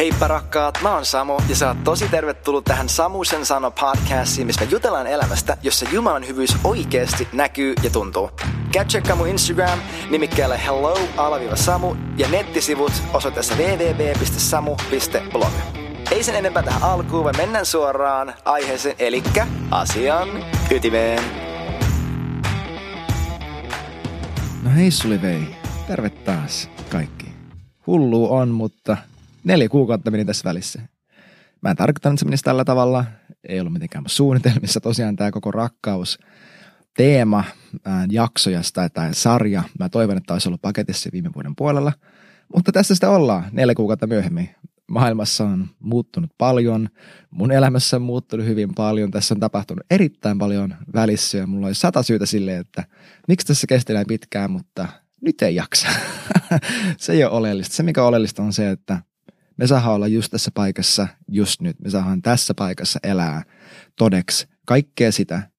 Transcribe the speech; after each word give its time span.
Heippa 0.00 0.28
rakkaat, 0.28 0.78
mä 0.82 0.94
oon 0.94 1.04
Samu 1.04 1.36
ja 1.48 1.56
sä 1.56 1.68
oot 1.68 1.84
tosi 1.84 2.08
tervetullut 2.08 2.64
tähän 2.64 2.88
Samusen 2.88 3.46
sano 3.46 3.70
podcastiin, 3.70 4.46
missä 4.46 4.64
me 4.64 4.70
jutellaan 4.70 5.06
elämästä, 5.06 5.56
jossa 5.62 5.86
Jumalan 5.92 6.26
hyvyys 6.26 6.56
oikeasti 6.64 7.28
näkyy 7.32 7.74
ja 7.82 7.90
tuntuu. 7.90 8.30
Käy 8.72 8.84
tsekkaa 8.84 9.16
mun 9.16 9.28
Instagram 9.28 9.78
nimikkeellä 10.10 10.56
hello-samu 10.56 11.94
ja 12.16 12.28
nettisivut 12.28 12.92
osoitteessa 13.12 13.54
www.samu.blog. 13.54 15.52
Ei 16.10 16.22
sen 16.22 16.34
enempää 16.34 16.62
tähän 16.62 16.82
alkuun, 16.82 17.24
vaan 17.24 17.36
mennään 17.36 17.66
suoraan 17.66 18.34
aiheeseen, 18.44 18.96
eli 18.98 19.22
asian 19.70 20.28
ytimeen. 20.70 21.24
No 24.62 24.70
hei 24.76 24.90
Suli 24.90 25.22
vei, 25.22 25.56
terve 25.86 26.10
taas 26.10 26.68
kaikki. 26.90 27.26
Hullu 27.86 28.32
on, 28.34 28.48
mutta 28.48 28.96
neljä 29.44 29.68
kuukautta 29.68 30.10
meni 30.10 30.24
tässä 30.24 30.48
välissä. 30.48 30.82
Mä 31.62 31.70
en 31.70 31.76
tarkoittanut, 31.76 32.14
että 32.14 32.20
se 32.20 32.26
menisi 32.26 32.44
tällä 32.44 32.64
tavalla. 32.64 33.04
Ei 33.48 33.60
ollut 33.60 33.72
mitenkään 33.72 34.04
suunnitelmissa 34.06 34.80
tosiaan 34.80 35.16
tämä 35.16 35.30
koko 35.30 35.50
rakkaus 35.50 36.18
teema, 36.96 37.44
ää, 37.84 38.06
jaksoja 38.10 38.60
tai, 38.94 39.14
sarja. 39.14 39.62
Mä 39.78 39.88
toivon, 39.88 40.16
että 40.16 40.32
olisi 40.32 40.48
ollut 40.48 40.62
paketissa 40.62 41.10
viime 41.12 41.30
vuoden 41.34 41.56
puolella. 41.56 41.92
Mutta 42.54 42.72
tässä 42.72 42.94
sitä 42.94 43.10
ollaan 43.10 43.44
neljä 43.52 43.74
kuukautta 43.74 44.06
myöhemmin. 44.06 44.50
Maailmassa 44.90 45.44
on 45.44 45.68
muuttunut 45.78 46.30
paljon, 46.38 46.88
mun 47.30 47.52
elämässä 47.52 47.96
on 47.96 48.02
muuttunut 48.02 48.46
hyvin 48.46 48.74
paljon, 48.74 49.10
tässä 49.10 49.34
on 49.34 49.40
tapahtunut 49.40 49.86
erittäin 49.90 50.38
paljon 50.38 50.74
välissä 50.94 51.38
ja 51.38 51.46
mulla 51.46 51.66
oli 51.66 51.74
sata 51.74 52.02
syytä 52.02 52.26
sille, 52.26 52.56
että 52.56 52.84
miksi 53.28 53.46
tässä 53.46 53.66
kesti 53.66 53.92
näin 53.92 54.06
pitkään, 54.06 54.50
mutta 54.50 54.88
nyt 55.20 55.42
ei 55.42 55.54
jaksa. 55.54 55.88
se 56.98 57.12
ei 57.12 57.24
ole 57.24 57.32
oleellista. 57.32 57.74
Se 57.74 57.82
mikä 57.82 58.02
on 58.02 58.08
oleellista 58.08 58.42
on 58.42 58.52
se, 58.52 58.70
että 58.70 58.98
me 59.60 59.66
saadaan 59.66 59.94
olla 59.94 60.06
just 60.08 60.30
tässä 60.30 60.50
paikassa 60.54 61.08
just 61.28 61.60
nyt. 61.60 61.76
Me 61.80 61.90
saadaan 61.90 62.22
tässä 62.22 62.54
paikassa 62.54 63.00
elää 63.02 63.42
todeksi 63.96 64.48
kaikkea 64.66 65.12
sitä, 65.12 65.50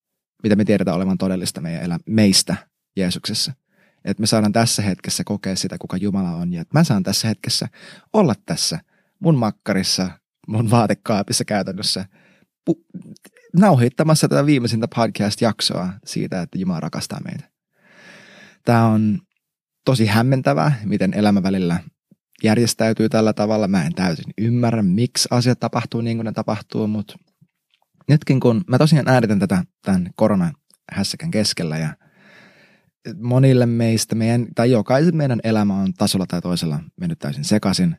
mitä 0.44 0.56
me 0.56 0.66
tiedetään 0.66 0.98
olevan 0.98 1.18
todellista 1.18 1.62
meidän 1.62 1.84
elä, 1.84 2.00
meistä 2.06 2.56
Jeesuksessa. 2.96 3.54
Että 4.06 4.22
me 4.22 4.28
saadaan 4.28 4.52
tässä 4.52 4.82
hetkessä 4.82 5.24
kokea 5.24 5.56
sitä, 5.56 5.78
kuka 5.78 5.98
Jumala 5.98 6.32
on. 6.32 6.54
Ja 6.54 6.62
että 6.62 6.80
mä 6.80 6.84
saan 6.84 7.04
tässä 7.04 7.28
hetkessä 7.28 7.68
olla 8.14 8.34
tässä 8.46 8.80
mun 9.20 9.36
makkarissa, 9.36 10.12
mun 10.48 10.72
vaatekaapissa 10.72 11.46
käytännössä 11.46 12.06
pu- 12.70 12.86
nauhoittamassa 13.58 14.28
tätä 14.28 14.46
viimeisintä 14.46 14.88
podcast-jaksoa 14.96 15.90
siitä, 16.06 16.42
että 16.42 16.58
Jumala 16.58 16.80
rakastaa 16.80 17.20
meitä. 17.24 17.50
Tämä 18.66 18.86
on 18.86 19.20
tosi 19.86 20.06
hämmentävää, 20.06 20.80
miten 20.84 21.14
elämä 21.14 21.44
välillä 21.44 21.80
järjestäytyy 22.44 23.10
tällä 23.10 23.34
tavalla. 23.34 23.68
Mä 23.68 23.86
en 23.86 23.94
täysin 23.94 24.34
ymmärrä, 24.38 24.84
miksi 24.84 25.28
asiat 25.32 25.60
tapahtuu 25.60 26.02
niin 26.02 26.18
kuin 26.18 26.26
ne 26.26 26.32
tapahtuu, 26.32 26.88
mutta 26.88 27.16
nytkin 28.10 28.40
kun 28.40 28.62
mä 28.68 28.78
tosiaan 28.78 29.08
äänitän 29.08 29.40
tätä 29.40 29.64
tämän 29.82 30.10
koronan 30.16 30.54
hässäkän 30.92 31.32
keskellä 31.32 31.78
ja 31.78 31.96
monille 33.22 33.66
meistä, 33.66 34.16
meidän, 34.16 34.48
tai 34.56 34.72
jokaisen 34.72 35.16
meidän 35.16 35.40
elämä 35.44 35.82
on 35.82 35.94
tasolla 35.94 36.26
tai 36.28 36.42
toisella 36.42 36.80
mennyt 37.00 37.20
täysin 37.20 37.44
sekaisin. 37.44 37.98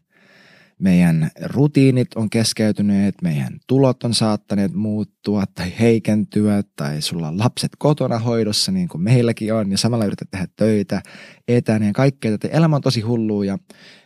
Meidän 0.83 1.30
rutiinit 1.42 2.14
on 2.14 2.30
keskeytyneet, 2.30 3.14
meidän 3.22 3.61
tulot 3.66 4.05
on 4.05 4.14
saattaneet 4.14 4.72
muuttua 4.75 5.44
tai 5.55 5.72
heikentyä, 5.80 6.62
tai 6.77 7.02
sulla 7.02 7.28
on 7.28 7.38
lapset 7.38 7.72
kotona 7.78 8.19
hoidossa 8.19 8.72
niin 8.72 8.88
kuin 8.88 9.03
meilläkin 9.03 9.55
on, 9.55 9.70
ja 9.70 9.78
samalla 9.78 10.05
yrität 10.05 10.30
tehdä 10.30 10.47
töitä 10.56 11.03
etänä 11.48 11.86
ja 11.86 11.92
kaikkea 11.92 12.30
tätä. 12.30 12.48
Elämä 12.48 12.77
on 12.77 12.83
tosi 12.83 13.00
hullua 13.00 13.44
ja 13.44 13.58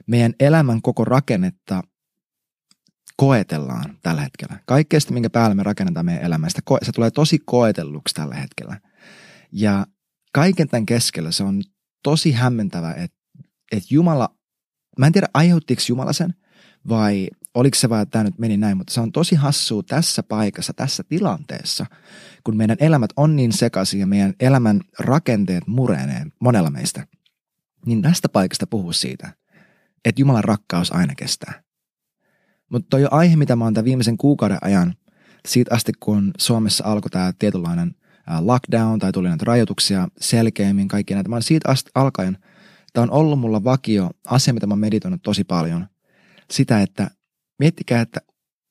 meidän 0.06 0.34
elämän 0.40 0.82
koko 0.82 1.04
rakennetta 1.04 1.82
koetellaan 3.16 3.98
tällä 4.02 4.22
hetkellä. 4.22 4.60
Kaikkea 4.66 5.00
minkä 5.10 5.30
päälle 5.30 5.54
me 5.54 5.62
rakennetaan 5.62 6.06
meidän 6.06 6.24
elämästä, 6.24 6.62
se 6.82 6.92
tulee 6.92 7.10
tosi 7.10 7.38
koetelluksi 7.38 8.14
tällä 8.14 8.34
hetkellä. 8.34 8.80
Ja 9.52 9.86
kaiken 10.32 10.68
tämän 10.68 10.86
keskellä 10.86 11.30
se 11.30 11.44
on 11.44 11.62
tosi 12.02 12.32
hämmentävä, 12.32 12.92
että, 12.92 13.18
että 13.72 13.88
Jumala, 13.90 14.36
mä 14.98 15.06
en 15.06 15.12
tiedä 15.12 15.28
aiheuttiko 15.34 15.82
Jumala 15.88 16.12
sen, 16.12 16.34
vai 16.88 17.28
oliko 17.54 17.74
se 17.74 17.88
vaan, 17.88 18.02
että 18.02 18.12
tämä 18.12 18.24
nyt 18.24 18.38
meni 18.38 18.56
näin, 18.56 18.76
mutta 18.76 18.92
se 18.92 19.00
on 19.00 19.12
tosi 19.12 19.34
hassua 19.34 19.82
tässä 19.82 20.22
paikassa, 20.22 20.72
tässä 20.72 21.04
tilanteessa, 21.04 21.86
kun 22.44 22.56
meidän 22.56 22.76
elämät 22.80 23.10
on 23.16 23.36
niin 23.36 23.52
sekaisin 23.52 24.00
ja 24.00 24.06
meidän 24.06 24.34
elämän 24.40 24.80
rakenteet 24.98 25.66
murenee 25.66 26.26
monella 26.40 26.70
meistä, 26.70 27.06
niin 27.86 28.02
tästä 28.02 28.28
paikasta 28.28 28.66
puhuu 28.66 28.92
siitä, 28.92 29.34
että 30.04 30.20
Jumalan 30.20 30.44
rakkaus 30.44 30.92
aina 30.92 31.14
kestää. 31.14 31.62
Mutta 32.68 32.86
toi 32.90 33.04
on 33.04 33.12
aihe, 33.12 33.36
mitä 33.36 33.56
mä 33.56 33.64
oon 33.64 33.74
tämän 33.74 33.84
viimeisen 33.84 34.16
kuukauden 34.16 34.58
ajan, 34.60 34.94
siitä 35.48 35.74
asti 35.74 35.92
kun 36.00 36.30
Suomessa 36.38 36.84
alkoi 36.84 37.10
tämä 37.10 37.32
tietynlainen 37.38 37.94
lockdown 38.40 38.98
tai 38.98 39.12
tuli 39.12 39.28
näitä 39.28 39.44
rajoituksia 39.44 40.08
selkeämmin, 40.20 40.88
kaikki 40.88 41.14
näitä. 41.14 41.28
Mä 41.28 41.36
oon 41.36 41.42
siitä 41.42 41.70
asti 41.70 41.90
alkaen, 41.94 42.38
tämä 42.92 43.02
on 43.02 43.10
ollut 43.10 43.40
mulla 43.40 43.64
vakio 43.64 44.10
asia, 44.26 44.54
mitä 44.54 44.66
mä 44.66 44.72
oon 44.72 44.78
meditoinut 44.78 45.22
tosi 45.22 45.44
paljon. 45.44 45.86
Sitä, 46.50 46.82
että 46.82 47.10
miettikää, 47.58 48.00
että 48.00 48.20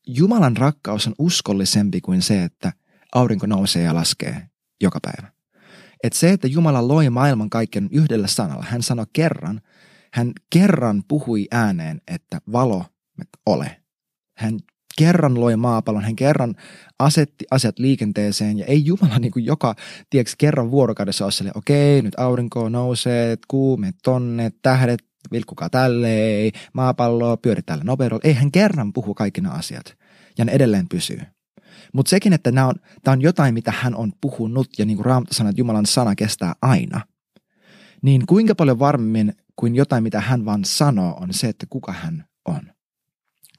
Jumalan 0.08 0.58
rakkaus 0.58 1.08
on 1.08 1.16
uskollisempi 1.20 2.02
kuin 2.02 2.22
se, 2.22 2.44
että 2.44 2.74
aurinko 3.16 3.46
nousee 3.46 3.84
ja 3.84 3.96
laskee 3.96 4.50
joka 4.82 5.00
päivä. 5.00 5.32
Että 6.04 6.20
se, 6.20 6.32
että 6.32 6.48
Jumala 6.48 6.88
loi 6.88 7.10
maailman 7.10 7.50
kaiken 7.50 7.90
yhdellä 7.92 8.28
sanalla, 8.28 8.66
hän 8.70 8.82
sanoi 8.82 9.06
kerran, 9.14 9.62
hän 10.14 10.32
kerran 10.50 11.04
puhui 11.08 11.48
ääneen, 11.52 12.02
että 12.08 12.42
valo 12.52 12.86
ole. 13.46 13.82
Hän 14.38 14.60
kerran 14.98 15.40
loi 15.40 15.56
maapallon, 15.56 16.04
hän 16.04 16.16
kerran 16.16 16.56
asetti 17.00 17.46
asiat 17.52 17.80
liikenteeseen 17.80 18.58
ja 18.58 18.66
ei 18.66 18.86
Jumala 18.86 19.20
niin 19.20 19.32
kuin 19.32 19.46
joka, 19.46 19.76
tiedätkö, 20.10 20.36
kerran 20.38 20.72
vuorokaudessa 20.72 21.26
ole 21.26 21.52
okei, 21.56 22.02
nyt 22.02 22.20
aurinko 22.20 22.70
nousee, 22.70 23.38
kuume 23.48 23.92
tonne, 24.04 24.52
tähdet, 24.62 25.04
vilkkukaa 25.32 25.70
tälleen, 25.70 26.52
maapallo 26.74 27.38
pyöri 27.38 27.62
tällä 27.62 27.84
nopeudella. 27.84 28.22
Ei 28.24 28.34
hän 28.34 28.52
kerran 28.52 28.94
puhu 28.94 29.14
kaikki 29.14 29.42
nämä 29.42 29.56
asiat 29.56 29.98
ja 30.38 30.46
ne 30.46 30.52
edelleen 30.52 30.90
pysyy. 30.90 31.22
Mutta 31.94 32.10
sekin, 32.10 32.34
että 32.34 32.52
nämä 32.52 32.68
on, 32.68 32.76
tämä 33.04 33.14
on 33.14 33.22
jotain, 33.22 33.54
mitä 33.54 33.74
hän 33.76 33.96
on 33.96 34.14
puhunut 34.22 34.68
ja 34.78 34.86
niin 34.86 34.98
kuin 34.98 35.06
Raamattu 35.06 35.34
sanoo, 35.34 35.50
että 35.50 35.62
Jumalan 35.62 35.86
sana 35.86 36.16
kestää 36.16 36.54
aina. 36.62 37.02
Niin 38.02 38.26
kuinka 38.26 38.56
paljon 38.56 38.80
varmemmin 38.80 39.34
kuin 39.56 39.76
jotain, 39.76 40.04
mitä 40.04 40.22
hän 40.22 40.46
vaan 40.46 40.66
sanoo, 40.66 41.14
on 41.14 41.34
se, 41.34 41.48
että 41.48 41.66
kuka 41.70 41.92
hän 41.92 42.26
on. 42.46 42.62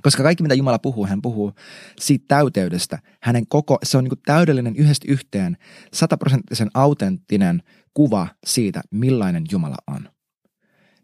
Koska 0.03 0.23
kaikki, 0.23 0.43
mitä 0.43 0.55
Jumala 0.55 0.79
puhuu, 0.79 1.07
hän 1.07 1.23
puhuu 1.23 1.53
siitä 2.01 2.25
täyteydestä. 2.29 2.99
Hänen 3.23 3.47
koko, 3.47 3.79
se 3.83 3.99
on 3.99 4.05
niin 4.05 4.21
täydellinen 4.27 4.77
yhdestä 4.77 5.13
yhteen, 5.13 5.57
sataprosenttisen 5.93 6.71
autenttinen 6.75 7.63
kuva 7.95 8.29
siitä, 8.47 8.81
millainen 8.91 9.45
Jumala 9.51 9.77
on. 9.87 10.09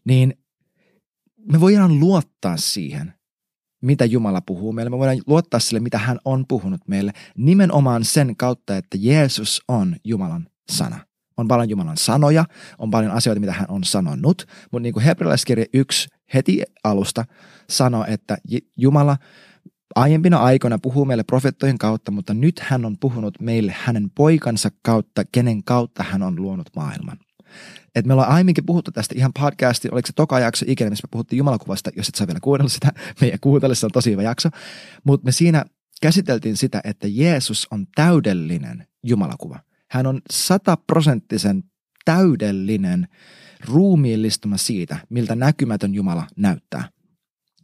Niin 0.04 0.34
me 1.53 1.60
voidaan 1.60 2.00
luottaa 2.00 2.56
siihen, 2.56 3.14
mitä 3.82 4.04
Jumala 4.04 4.41
puhuu 4.41 4.72
meille. 4.72 4.91
Me 4.91 4.98
voidaan 4.98 5.19
luottaa 5.26 5.60
sille, 5.60 5.80
mitä 5.80 5.98
hän 5.98 6.19
on 6.25 6.44
puhunut 6.48 6.80
meille, 6.88 7.12
nimenomaan 7.36 8.04
sen 8.04 8.36
kautta, 8.36 8.76
että 8.76 8.98
Jeesus 9.00 9.62
on 9.69 9.97
Jumalan 10.04 10.47
sana. 10.70 10.98
On 11.36 11.48
paljon 11.48 11.70
Jumalan 11.70 11.97
sanoja, 11.97 12.44
on 12.78 12.91
paljon 12.91 13.12
asioita, 13.12 13.41
mitä 13.41 13.53
hän 13.53 13.66
on 13.69 13.84
sanonut, 13.84 14.44
mutta 14.72 14.82
niin 14.82 14.92
kuin 14.92 15.04
hebrealaiskirja 15.04 15.66
1 15.75 16.08
heti 16.34 16.62
alusta 16.84 17.25
sanoi, 17.70 18.04
että 18.09 18.38
Jumala 18.76 19.16
aiempina 19.94 20.38
aikoina 20.38 20.78
puhuu 20.78 21.04
meille 21.04 21.22
profettojen 21.22 21.78
kautta, 21.78 22.10
mutta 22.10 22.34
nyt 22.34 22.60
hän 22.60 22.84
on 22.84 22.98
puhunut 22.98 23.41
meille 23.41 23.74
hänen 23.78 24.10
poikansa 24.10 24.70
kautta, 24.82 25.22
kenen 25.32 25.64
kautta 25.64 26.03
hän 26.03 26.22
on 26.22 26.36
luonut 26.36 26.70
maailman. 26.76 27.19
Et 27.94 28.06
me 28.06 28.12
ollaan 28.12 28.30
aiemminkin 28.30 28.66
puhuttu 28.66 28.90
tästä 28.90 29.14
ihan 29.18 29.32
podcasti, 29.38 29.88
oliko 29.92 30.06
se 30.06 30.12
toka 30.12 30.38
jakso 30.38 30.64
ikinä, 30.68 30.90
missä 30.90 31.06
me 31.06 31.08
puhuttiin 31.10 31.38
Jumalakuvasta, 31.38 31.90
jos 31.96 32.08
et 32.08 32.14
saa 32.14 32.26
vielä 32.26 32.40
kuunnella 32.42 32.68
sitä, 32.68 32.92
meidän 33.20 33.40
kuuntele, 33.40 33.74
se 33.74 33.86
on 33.86 33.92
tosi 33.92 34.10
hyvä 34.10 34.22
jakso. 34.22 34.48
Mutta 35.04 35.24
me 35.24 35.32
siinä 35.32 35.65
käsiteltiin 36.03 36.56
sitä, 36.56 36.80
että 36.84 37.09
Jeesus 37.10 37.68
on 37.71 37.86
täydellinen 37.94 38.86
Jumalakuva. 39.04 39.60
Hän 39.91 40.06
on 40.06 40.21
sataprosenttisen 40.30 41.65
täydellinen 42.04 43.09
ruumiillistuma 43.65 44.56
siitä, 44.56 44.97
miltä 45.09 45.34
näkymätön 45.34 45.94
Jumala 45.94 46.27
näyttää. 46.36 46.88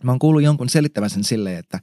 Mä 0.02 0.12
oon 0.12 0.18
kuullut 0.18 0.42
jonkun 0.42 0.68
selittävän 0.68 1.10
sen 1.10 1.24
silleen, 1.24 1.58
että, 1.58 1.80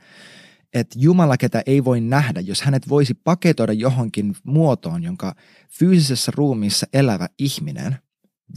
että 0.76 1.00
Jumala, 1.00 1.38
ketä 1.38 1.64
ei 1.66 1.84
voi 1.84 2.02
nähdä, 2.02 2.40
jos 2.40 2.62
hänet 2.62 2.90
voisi 2.90 3.14
paketoida 3.14 3.74
johonkin 3.74 4.36
muotoon, 4.44 5.04
jonka 5.04 5.36
fyysisessä 5.70 6.32
ruumiissa 6.36 6.88
elävä 6.94 7.28
ihminen 7.40 7.98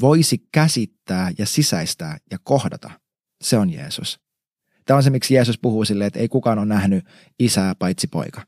voisi 0.00 0.49
käsittää 0.53 1.31
ja 1.38 1.47
sisäistää 1.47 2.19
ja 2.31 2.38
kohdata, 2.43 2.91
se 3.43 3.59
on 3.59 3.70
Jeesus. 3.70 4.20
Tämä 4.85 4.97
on 4.97 5.03
se, 5.03 5.11
miksi 5.11 5.35
Jeesus 5.35 5.59
puhuu 5.59 5.85
silleen, 5.85 6.06
että 6.06 6.20
ei 6.20 6.29
kukaan 6.29 6.59
ole 6.59 6.67
nähnyt 6.67 7.05
isää 7.38 7.75
paitsi 7.75 8.06
poika. 8.06 8.43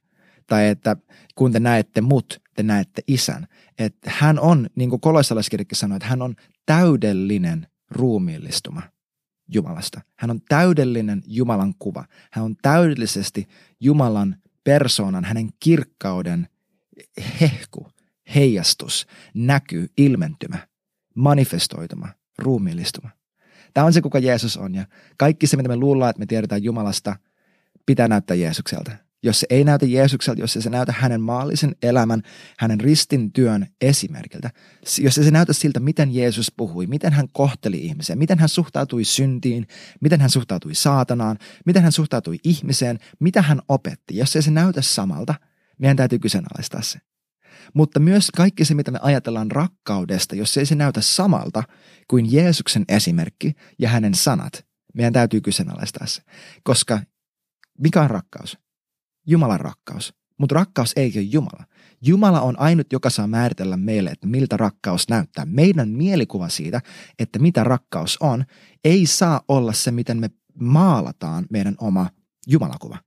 Tai 0.47 0.69
että 0.69 0.97
kun 1.35 1.53
te 1.53 1.61
näette 1.61 2.01
mut, 2.01 2.41
te 2.57 2.63
näette 2.63 3.03
isän. 3.07 3.47
Että 3.79 4.11
hän 4.15 4.39
on, 4.39 4.67
niin 4.75 4.91
kuin 4.91 5.01
kolossalaiskirjakin 5.01 5.79
sanoi, 5.79 5.97
että 5.97 6.09
hän 6.09 6.23
on 6.23 6.35
täydellinen 6.67 7.67
ruumiillistuma 7.91 8.83
Jumalasta. 9.55 10.01
Hän 10.17 10.31
on 10.31 10.41
täydellinen 10.49 11.23
Jumalan 11.27 11.75
kuva. 11.79 12.05
Hän 12.31 12.45
on 12.45 12.57
täydellisesti 12.63 13.49
Jumalan 13.81 14.37
persoonan, 14.65 15.25
hänen 15.25 15.49
kirkkauden 15.61 16.49
hehku, 17.41 17.87
heijastus, 18.35 19.07
näky, 19.35 19.89
ilmentymä, 19.97 20.59
manifestoituma, 21.15 22.09
ruumiillistuma. 22.39 23.11
Tämä 23.75 23.85
on 23.87 23.93
se, 23.93 24.01
kuka 24.01 24.19
Jeesus 24.19 24.57
on 24.57 24.75
ja 24.75 24.87
kaikki 25.17 25.47
se, 25.47 25.57
mitä 25.57 25.69
me 25.69 25.77
luullaan, 25.77 26.11
että 26.11 26.21
me 26.21 26.27
tiedetään 26.27 26.63
Jumalasta, 26.63 27.17
pitää 27.87 28.09
näyttää 28.09 28.35
Jeesukselta 28.35 29.10
jos 29.23 29.41
se 29.41 29.47
ei 29.51 29.65
näytä 29.65 29.87
Jeesukselta, 29.87 30.41
jos 30.41 30.53
se 30.53 30.71
näytä 30.71 30.95
hänen 30.99 31.21
maallisen 31.21 31.77
elämän, 31.83 32.23
hänen 32.59 32.81
ristin 32.81 33.33
työn 33.33 33.67
esimerkiltä, 33.81 34.51
jos 35.01 35.15
se 35.15 35.31
näytä 35.31 35.53
siltä, 35.53 35.81
miten 35.81 36.15
Jeesus 36.15 36.53
puhui, 36.57 36.87
miten 36.87 37.13
hän 37.13 37.29
kohteli 37.33 37.79
ihmisiä, 37.79 38.17
miten 38.17 38.39
hän 38.39 38.49
suhtautui 38.49 39.05
syntiin, 39.05 39.67
miten 40.01 40.21
hän 40.21 40.31
suhtautui 40.31 40.75
saatanaan, 40.75 41.39
miten 41.67 41.83
hän 41.83 41.93
suhtautui 41.93 42.39
ihmiseen, 42.45 42.99
mitä 43.21 43.43
hän 43.43 43.61
opetti, 43.69 44.17
jos 44.17 44.37
ei 44.37 44.43
se 44.43 44.51
näytä 44.51 44.83
samalta, 44.83 45.35
meidän 45.79 45.97
täytyy 45.97 46.19
kyseenalaistaa 46.19 46.83
se. 46.83 46.99
Mutta 47.75 48.01
myös 48.01 48.31
kaikki 48.37 48.65
se, 48.65 48.75
mitä 48.75 48.91
me 48.91 48.99
ajatellaan 49.03 49.51
rakkaudesta, 49.51 50.37
jos 50.37 50.57
ei 50.57 50.67
se 50.67 50.75
näytä 50.75 51.01
samalta 51.01 51.63
kuin 52.09 52.33
Jeesuksen 52.33 52.85
esimerkki 52.89 53.53
ja 53.79 53.89
hänen 53.89 54.15
sanat, 54.15 54.67
meidän 54.95 55.13
täytyy 55.13 55.41
kyseenalaistaa 55.41 56.07
se. 56.07 56.23
Koska 56.63 57.01
mikä 57.79 58.03
on 58.03 58.11
rakkaus? 58.11 58.59
Jumalan 59.31 59.61
rakkaus. 59.61 60.15
Mutta 60.39 60.55
rakkaus 60.55 60.93
ei 60.97 61.13
ole 61.17 61.23
Jumala. 61.23 61.65
Jumala 62.03 62.41
on 62.41 62.61
ainut, 62.61 62.93
joka 62.93 63.11
saa 63.11 63.27
määritellä 63.27 63.77
meille, 63.77 64.11
että 64.11 64.27
miltä 64.27 64.57
rakkaus 64.57 65.09
näyttää. 65.09 65.45
Meidän 65.45 65.89
mielikuva 65.89 66.49
siitä, 66.49 66.81
että 67.19 67.39
mitä 67.39 67.65
rakkaus 67.65 68.17
on, 68.21 68.45
ei 68.85 69.07
saa 69.07 69.41
olla 69.49 69.73
se, 69.73 69.91
miten 69.91 70.21
me 70.21 70.31
maalataan 70.61 71.47
meidän 71.51 71.75
oma 71.79 72.11
Jumalakuva. 72.47 72.99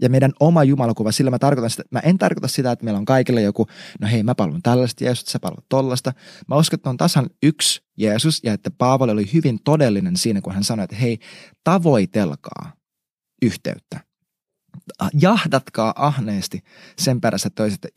Ja 0.00 0.08
meidän 0.08 0.32
oma 0.40 0.64
Jumalakuva, 0.64 1.12
sillä 1.12 1.30
mä 1.30 1.38
tarkoitan 1.38 1.70
sitä, 1.70 1.82
mä 1.90 1.98
en 1.98 2.18
tarkoita 2.18 2.48
sitä, 2.48 2.72
että 2.72 2.84
meillä 2.84 2.98
on 2.98 3.04
kaikille 3.04 3.42
joku, 3.42 3.66
no 4.00 4.08
hei 4.08 4.22
mä 4.22 4.34
palvelun 4.34 4.62
tällaista 4.62 5.04
Jeesusta, 5.04 5.30
sä 5.30 5.40
palvelut 5.40 5.68
tollasta. 5.68 6.12
Mä 6.48 6.56
uskon, 6.56 6.76
että 6.76 6.90
on 6.90 6.96
tasan 6.96 7.30
yksi 7.42 7.82
Jeesus 7.98 8.40
ja 8.44 8.52
että 8.52 8.70
Paavali 8.70 9.12
oli 9.12 9.32
hyvin 9.32 9.58
todellinen 9.64 10.16
siinä, 10.16 10.40
kun 10.40 10.54
hän 10.54 10.64
sanoi, 10.64 10.84
että 10.84 10.96
hei, 10.96 11.18
tavoitelkaa 11.64 12.72
yhteyttä 13.42 14.11
jahdatkaa 15.12 15.92
ahneesti 15.96 16.64
sen 16.98 17.20
perässä, 17.20 17.46
että 17.46 17.62
toisitte 17.62 17.88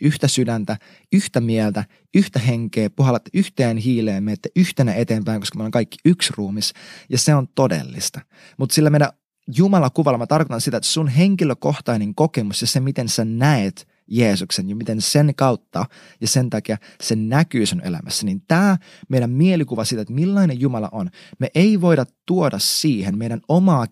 yhtä 0.00 0.28
sydäntä, 0.28 0.76
yhtä 1.12 1.40
mieltä, 1.40 1.84
yhtä 2.14 2.38
henkeä, 2.38 2.90
puhallatte 2.90 3.30
yhteen 3.34 3.76
hiileen, 3.76 4.24
menette 4.24 4.48
yhtenä 4.56 4.94
eteenpäin, 4.94 5.40
koska 5.40 5.58
me 5.58 5.60
ollaan 5.60 5.70
kaikki 5.70 5.98
yksi 6.04 6.32
ruumis, 6.36 6.72
ja 7.08 7.18
se 7.18 7.34
on 7.34 7.48
todellista. 7.54 8.20
Mutta 8.58 8.74
sillä 8.74 8.90
meidän 8.90 9.08
Jumala 9.56 9.90
kuvalla 9.90 10.18
mä 10.18 10.26
tarkoitan 10.26 10.60
sitä, 10.60 10.76
että 10.76 10.88
sun 10.88 11.08
henkilökohtainen 11.08 12.14
kokemus 12.14 12.60
ja 12.60 12.66
se, 12.66 12.80
miten 12.80 13.08
sä 13.08 13.24
näet 13.24 13.91
Jeesuksen 14.12 14.68
ja 14.68 14.76
miten 14.76 15.00
sen 15.00 15.34
kautta 15.36 15.84
ja 16.20 16.28
sen 16.28 16.50
takia 16.50 16.76
se 17.02 17.16
näkyy 17.16 17.66
sun 17.66 17.80
elämässä, 17.84 18.26
niin 18.26 18.42
tämä 18.48 18.76
meidän 19.08 19.30
mielikuva 19.30 19.84
siitä, 19.84 20.02
että 20.02 20.14
millainen 20.14 20.60
Jumala 20.60 20.88
on, 20.92 21.10
me 21.38 21.50
ei 21.54 21.80
voida 21.80 22.04
tuoda 22.26 22.58
siihen 22.58 23.18
meidän 23.18 23.40
omaa 23.48 23.86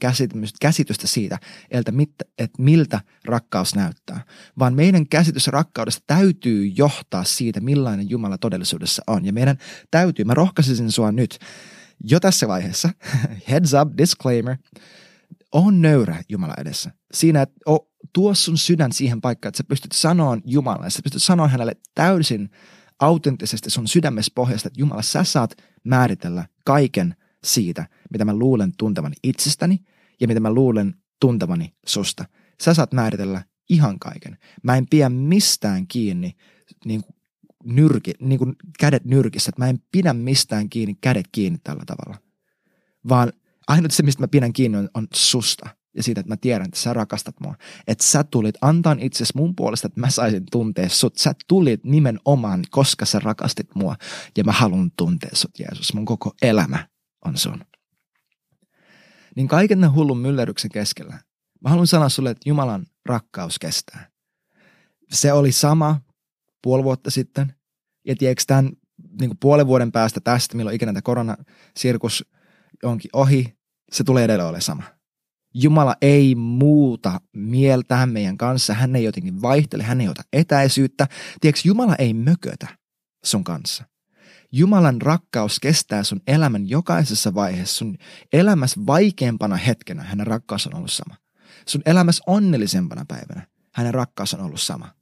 käsitystä 0.61 1.07
siitä, 1.07 1.39
että, 1.71 1.93
että 2.39 2.63
miltä 2.63 3.01
rakkaus 3.25 3.75
näyttää, 3.75 4.25
vaan 4.59 4.75
meidän 4.75 5.09
käsitys 5.09 5.47
rakkaudesta 5.47 6.03
täytyy 6.07 6.67
johtaa 6.77 7.25
siitä, 7.25 7.61
millainen 7.61 8.11
Jumala 8.11 8.39
todellisuudessa 8.39 9.03
on. 9.07 9.25
Ja 9.25 9.33
meidän 9.33 9.59
täytyy, 9.91 10.25
mä 10.25 10.35
rohkaisisin 10.35 10.93
sua 10.93 11.13
nyt 11.13 11.39
jo 12.05 12.21
tässä 12.21 12.49
vaiheessa, 12.49 12.91
heads 13.51 13.73
up, 13.83 13.99
disclaimer, 13.99 14.57
on 15.53 15.83
nöyrä 15.83 16.23
Jumala 16.29 16.55
edessä. 16.59 16.91
Siinä, 17.15 17.43
että 17.43 17.61
tuo 18.13 18.35
sun 18.35 18.59
sydän 18.59 18.93
siihen 18.93 19.21
paikkaan, 19.21 19.49
että 19.49 19.57
sä 19.57 19.65
pystyt 19.65 19.93
sanomaan 19.93 20.43
Jumalalle, 20.45 20.91
sä 20.91 21.03
pystyt 21.03 21.23
sanomaan 21.23 21.51
hänelle 21.51 21.77
täysin 21.95 22.51
autenttisesti 23.01 23.71
sun 23.71 23.89
sydämessä 23.89 24.33
pohjasta, 24.35 24.69
että 24.69 24.81
Jumala, 24.81 25.03
sä 25.03 25.25
saat 25.25 25.55
määritellä 25.85 26.45
kaiken 26.65 27.17
siitä, 27.45 27.87
mitä 28.13 28.25
mä 28.25 28.35
luulen 28.35 28.73
tuntevani 28.79 29.17
itsestäni 29.25 29.85
ja 30.21 30.29
mitä 30.29 30.41
mä 30.41 30.53
luulen 30.55 30.95
tuntevani 31.21 31.75
susta. 31.87 32.25
Sä 32.63 32.75
saat 32.75 32.93
määritellä 32.93 33.43
ihan 33.71 33.99
kaiken. 33.99 34.39
Mä 34.63 34.77
en 34.77 34.87
pidä 34.91 35.09
mistään 35.09 35.87
kiinni 35.87 36.37
niin 36.85 37.03
kuin 37.03 37.15
nyrki, 37.65 38.13
niin 38.21 38.39
kuin 38.39 38.57
kädet 38.79 39.05
nyrkissä, 39.05 39.49
että 39.49 39.63
mä 39.63 39.69
en 39.69 39.79
pidä 39.93 40.13
mistään 40.13 40.69
kiinni 40.69 40.97
kädet 41.01 41.27
kiinni 41.33 41.59
tällä 41.65 41.83
tavalla. 41.87 42.23
Vaan 43.09 43.33
ainut 43.69 43.93
se, 43.93 44.03
mistä 44.03 44.23
mä 44.23 44.29
pidän 44.29 44.53
kiinni, 44.53 44.79
on, 44.79 44.89
on 44.95 45.09
susta 45.15 45.80
ja 45.97 46.03
siitä, 46.03 46.21
että 46.21 46.33
mä 46.33 46.37
tiedän, 46.37 46.65
että 46.65 46.81
sä 46.81 46.93
rakastat 46.93 47.41
mua. 47.41 47.55
Että 47.87 48.05
sä 48.05 48.25
tulit 48.25 48.55
antaa 48.61 48.97
itsesi 48.99 49.33
mun 49.37 49.57
puolesta, 49.57 49.87
että 49.87 50.01
mä 50.01 50.11
saisin 50.11 50.47
tuntea 50.51 50.89
sut. 50.89 51.17
Sä 51.17 51.33
tulit 51.49 51.85
nimenomaan, 51.85 52.65
koska 52.71 53.05
sä 53.05 53.19
rakastit 53.19 53.75
mua. 53.75 53.97
Ja 54.37 54.45
mä 54.45 54.53
haluan 54.53 54.91
tuntea 54.97 55.31
sut, 55.33 55.59
Jeesus. 55.59 55.95
Mun 55.95 56.05
koko 56.05 56.35
elämä 56.43 56.89
on 57.25 57.37
sun. 57.37 57.65
Niin 59.37 59.49
kaiken 59.49 59.81
ne 59.81 59.87
hullun 59.87 60.19
myllerryksen 60.19 60.71
keskellä, 60.71 61.19
mä 61.61 61.71
haluan 61.71 61.87
sanoa 61.87 62.09
sulle, 62.09 62.31
että 62.31 62.49
Jumalan 62.49 62.87
rakkaus 63.07 63.59
kestää. 63.59 64.11
Se 65.11 65.33
oli 65.33 65.53
sama 65.53 66.01
puoli 66.63 66.85
vuotta 66.85 67.11
sitten. 67.11 67.55
Ja 68.07 68.17
tiedätkö, 68.17 68.45
tämän 68.47 68.71
niin 69.21 69.39
puolen 69.41 69.67
vuoden 69.67 69.93
päästä 69.93 70.21
tästä, 70.21 70.57
milloin 70.57 70.77
ikinä 70.77 70.93
tämä 70.93 71.03
koronasirkus 71.03 72.25
onkin 72.83 73.11
ohi, 73.13 73.59
se 73.93 74.05
tulee 74.05 74.25
edelleen 74.25 74.47
olemaan 74.47 74.63
sama 74.63 75.00
Jumala 75.55 75.95
ei 76.03 76.35
muuta 76.35 77.21
mieltään 77.37 78.09
meidän 78.09 78.37
kanssa, 78.39 78.75
hän 78.75 78.97
ei 78.97 79.05
jotenkin 79.05 79.43
vaihtele, 79.43 79.83
hän 79.83 80.01
ei 80.01 80.09
ota 80.09 80.23
etäisyyttä. 80.33 81.09
Tiedätkö, 81.41 81.61
Jumala 81.65 81.95
ei 81.99 82.15
mökötä 82.15 82.69
sun 83.25 83.45
kanssa. 83.45 83.85
Jumalan 84.53 85.03
rakkaus 85.03 85.61
kestää 85.61 86.03
sun 86.03 86.21
elämän 86.27 86.69
jokaisessa 86.69 87.35
vaiheessa. 87.35 87.77
Sun 87.77 87.97
elämässä 88.33 88.81
vaikeampana 88.87 89.57
hetkenä 89.57 90.03
hänen 90.03 90.27
rakkaus 90.27 90.67
on 90.67 90.75
ollut 90.75 90.93
sama. 90.93 91.17
Sun 91.67 91.83
elämässä 91.87 92.25
onnellisempana 92.27 93.05
päivänä 93.09 93.47
hänen 93.75 93.95
rakkaus 93.95 94.35
on 94.35 94.41
ollut 94.41 94.61
sama. 94.61 94.93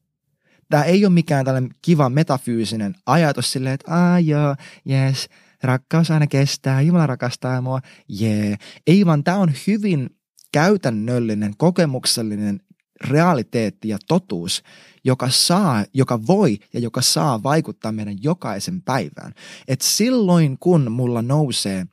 Tämä 0.71 0.85
ei 0.85 1.05
ole 1.05 1.13
mikään 1.13 1.45
tällainen 1.45 1.75
kiva 1.83 2.09
metafyysinen 2.09 2.95
ajatus 3.07 3.53
silleen, 3.53 3.75
että 3.75 3.95
aah 3.95 4.25
joo, 4.25 4.57
yes, 4.91 5.29
rakkaus 5.63 6.11
aina 6.11 6.27
kestää, 6.27 6.81
Jumala 6.81 7.07
rakastaa 7.07 7.61
mua, 7.61 7.81
jee. 8.09 8.47
Yeah. 8.47 8.59
Ei 8.87 9.07
vaan 9.07 9.25
tämä 9.25 9.37
on 9.37 9.53
hyvin 9.67 10.18
käytännöllinen, 10.59 11.57
kokemuksellinen 11.57 12.61
realiteetti 13.01 13.89
ja 13.89 13.99
totuus, 14.09 14.63
joka 15.05 15.31
saa, 15.31 15.85
joka 15.95 16.27
voi 16.27 16.59
ja 16.73 16.81
joka 16.81 17.03
saa 17.03 17.43
vaikuttaa 17.43 17.93
meidän 17.93 18.17
jokaisen 18.23 18.83
päivään. 18.83 19.35
Et 19.69 19.81
silloin 19.81 20.59
kun 20.59 20.93
mulla 20.93 21.23
nousee 21.23 21.87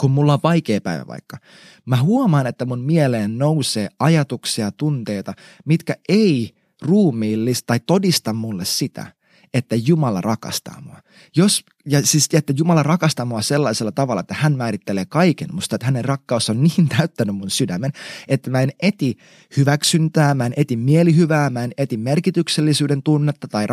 kun 0.00 0.10
mulla 0.10 0.32
on 0.32 0.38
vaikea 0.42 0.80
päivä 0.80 1.06
vaikka, 1.06 1.38
mä 1.86 2.02
huomaan, 2.02 2.46
että 2.46 2.66
mun 2.66 2.80
mieleen 2.80 3.38
nousee 3.38 3.88
ajatuksia, 3.98 4.72
tunteita, 4.72 5.34
mitkä 5.64 5.96
ei 6.08 6.54
ruumiillista 6.82 7.66
tai 7.66 7.80
todista 7.86 8.32
mulle 8.32 8.64
sitä, 8.64 9.12
että 9.54 9.76
Jumala 9.76 10.20
rakastaa 10.20 10.80
mua. 10.80 10.98
Jos, 11.36 11.64
ja 11.86 12.06
siis, 12.06 12.28
että 12.32 12.52
Jumala 12.56 12.82
rakastaa 12.82 13.26
mua 13.26 13.42
sellaisella 13.42 13.92
tavalla, 13.92 14.20
että 14.20 14.34
hän 14.34 14.56
määrittelee 14.56 15.04
kaiken 15.04 15.48
musta, 15.52 15.76
että 15.76 15.86
hänen 15.86 16.04
rakkaus 16.04 16.50
on 16.50 16.62
niin 16.62 16.88
täyttänyt 16.98 17.36
mun 17.36 17.50
sydämen, 17.50 17.92
että 18.28 18.50
mä 18.50 18.60
en 18.60 18.72
eti 18.82 19.18
hyväksyntää, 19.56 20.34
mä 20.34 20.46
en 20.46 20.54
eti 20.56 20.76
mielihyvää, 20.76 21.50
mä 21.50 21.64
en 21.64 21.72
eti 21.78 21.96
merkityksellisyyden 21.96 23.02
tunnetta 23.02 23.48
tai 23.48 23.66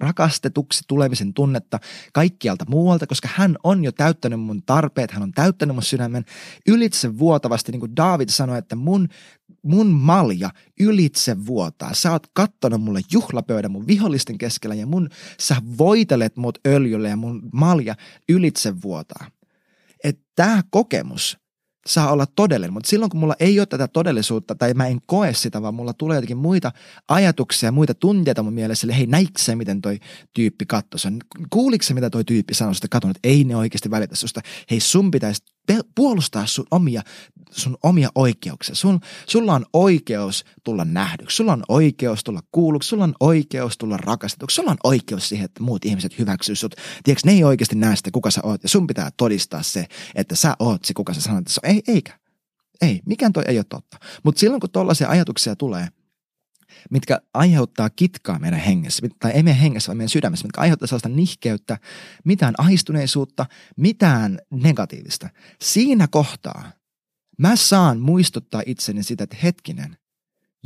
rakastetuksi 0.00 0.84
tulemisen 0.88 1.34
tunnetta 1.34 1.78
kaikkialta 2.12 2.64
muualta, 2.68 3.06
koska 3.06 3.28
hän 3.34 3.56
on 3.62 3.84
jo 3.84 3.92
täyttänyt 3.92 4.40
mun 4.40 4.62
tarpeet, 4.62 5.10
hän 5.10 5.22
on 5.22 5.32
täyttänyt 5.32 5.76
mun 5.76 5.82
sydämen 5.82 6.24
ylitse 6.66 7.18
vuotavasti, 7.18 7.72
niin 7.72 7.80
kuin 7.80 7.96
David 7.96 8.28
sanoi, 8.28 8.58
että 8.58 8.76
mun 8.76 9.08
mun 9.64 9.86
malja 9.86 10.50
ylitse 10.80 11.46
vuotaa. 11.46 11.94
Sä 11.94 12.12
oot 12.12 12.26
kattonut 12.32 12.82
mulle 12.82 13.00
juhlapöydän 13.12 13.72
mun 13.72 13.86
vihollisten 13.86 14.38
keskellä 14.38 14.74
ja 14.74 14.86
mun, 14.86 15.08
sä 15.40 15.56
voitelet 15.78 16.36
mut 16.36 16.58
öljylle 16.74 17.08
ja 17.08 17.16
mun 17.16 17.42
malja 17.52 17.94
ylitse 18.28 18.82
vuotaa. 18.82 19.30
Että 20.04 20.22
tämä 20.36 20.62
kokemus 20.70 21.38
saa 21.86 22.12
olla 22.12 22.26
todellinen, 22.26 22.72
mutta 22.72 22.88
silloin 22.88 23.10
kun 23.10 23.20
mulla 23.20 23.34
ei 23.40 23.60
ole 23.60 23.66
tätä 23.66 23.88
todellisuutta 23.88 24.54
tai 24.54 24.74
mä 24.74 24.86
en 24.86 25.00
koe 25.06 25.34
sitä, 25.34 25.62
vaan 25.62 25.74
mulla 25.74 25.92
tulee 25.92 26.16
jotenkin 26.16 26.36
muita 26.36 26.72
ajatuksia, 27.08 27.72
muita 27.72 27.94
tunteita 27.94 28.42
mun 28.42 28.52
mielessä, 28.52 28.86
eli 28.86 28.96
hei 28.96 29.06
näikö 29.06 29.32
se, 29.38 29.56
miten 29.56 29.82
toi 29.82 29.98
tyyppi 30.34 30.66
katsoi 30.66 31.00
sen, 31.00 31.18
kuuliko 31.50 31.82
se, 31.82 31.94
mitä 31.94 32.10
toi 32.10 32.24
tyyppi 32.24 32.54
sanoi 32.54 32.74
sitä 32.74 32.88
katon, 32.90 33.10
että 33.10 33.28
ei 33.28 33.44
ne 33.44 33.56
oikeasti 33.56 33.90
välitä 33.90 34.16
susta, 34.16 34.40
hei 34.70 34.80
sun 34.80 35.10
pitäisi 35.10 35.42
puolustaa 35.94 36.46
sun 36.46 36.66
omia, 36.70 37.02
sun 37.54 37.76
omia 37.82 38.08
oikeuksia. 38.14 38.74
Sun, 38.74 39.00
sulla 39.26 39.54
on 39.54 39.66
oikeus 39.72 40.44
tulla 40.64 40.84
nähdyksi, 40.84 41.36
sulla 41.36 41.52
on 41.52 41.62
oikeus 41.68 42.24
tulla 42.24 42.40
kuulluksi, 42.52 42.88
sulla 42.88 43.04
on 43.04 43.14
oikeus 43.20 43.78
tulla 43.78 43.96
rakastetuksi, 43.96 44.54
sulla 44.54 44.70
on 44.70 44.76
oikeus 44.84 45.28
siihen, 45.28 45.44
että 45.44 45.62
muut 45.62 45.84
ihmiset 45.84 46.18
hyväksyy 46.18 46.56
sut. 46.56 46.74
Tiedätkö, 47.04 47.28
ne 47.28 47.32
ei 47.32 47.44
oikeasti 47.44 47.76
näe 47.76 47.96
sitä, 47.96 48.10
kuka 48.10 48.30
sä 48.30 48.40
oot, 48.44 48.62
ja 48.62 48.68
sun 48.68 48.86
pitää 48.86 49.10
todistaa 49.16 49.62
se, 49.62 49.86
että 50.14 50.36
sä 50.36 50.56
oot 50.58 50.84
se, 50.84 50.94
kuka 50.94 51.14
sä 51.14 51.20
sanot, 51.20 51.38
että 51.38 51.52
sä, 51.52 51.60
ei, 51.64 51.82
eikä. 51.88 52.18
Ei, 52.80 53.00
mikään 53.06 53.32
toi 53.32 53.44
ei 53.46 53.58
ole 53.58 53.64
totta. 53.68 53.96
Mutta 54.22 54.38
silloin, 54.38 54.60
kun 54.60 54.70
tollaisia 54.70 55.08
ajatuksia 55.08 55.56
tulee, 55.56 55.88
mitkä 56.90 57.20
aiheuttaa 57.34 57.90
kitkaa 57.90 58.38
meidän 58.38 58.60
hengessä, 58.60 59.06
tai 59.18 59.32
ei 59.32 59.42
meidän 59.42 59.60
hengessä, 59.60 59.88
vaan 59.88 59.96
meidän 59.96 60.08
sydämessä, 60.08 60.46
mitkä 60.46 60.60
aiheuttaa 60.60 60.86
sellaista 60.86 61.08
nihkeyttä, 61.08 61.78
mitään 62.24 62.54
ahistuneisuutta, 62.58 63.46
mitään 63.76 64.38
negatiivista. 64.50 65.28
Siinä 65.62 66.08
kohtaa 66.08 66.72
mä 67.38 67.56
saan 67.56 68.00
muistuttaa 68.00 68.62
itseni 68.66 69.02
sitä, 69.02 69.24
että 69.24 69.36
hetkinen, 69.42 69.96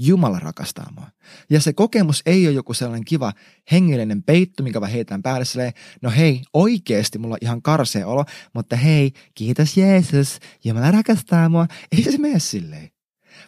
Jumala 0.00 0.38
rakastaa 0.38 0.92
mua. 0.94 1.06
Ja 1.50 1.60
se 1.60 1.72
kokemus 1.72 2.22
ei 2.26 2.46
ole 2.46 2.54
joku 2.54 2.74
sellainen 2.74 3.04
kiva 3.04 3.32
hengellinen 3.72 4.22
peitto, 4.22 4.62
mikä 4.62 4.80
vaan 4.80 4.92
heitään 4.92 5.22
päälle 5.22 5.44
silleen, 5.44 5.72
no 6.02 6.10
hei, 6.10 6.42
oikeasti 6.52 7.18
mulla 7.18 7.34
on 7.34 7.38
ihan 7.42 7.62
karsea 7.62 8.06
olo, 8.06 8.24
mutta 8.54 8.76
hei, 8.76 9.12
kiitos 9.34 9.76
Jeesus, 9.76 10.38
Jumala 10.64 10.90
rakastaa 10.90 11.48
mua. 11.48 11.66
Ei 11.92 12.02
se 12.02 12.18
mene 12.18 12.38
silleen. 12.38 12.90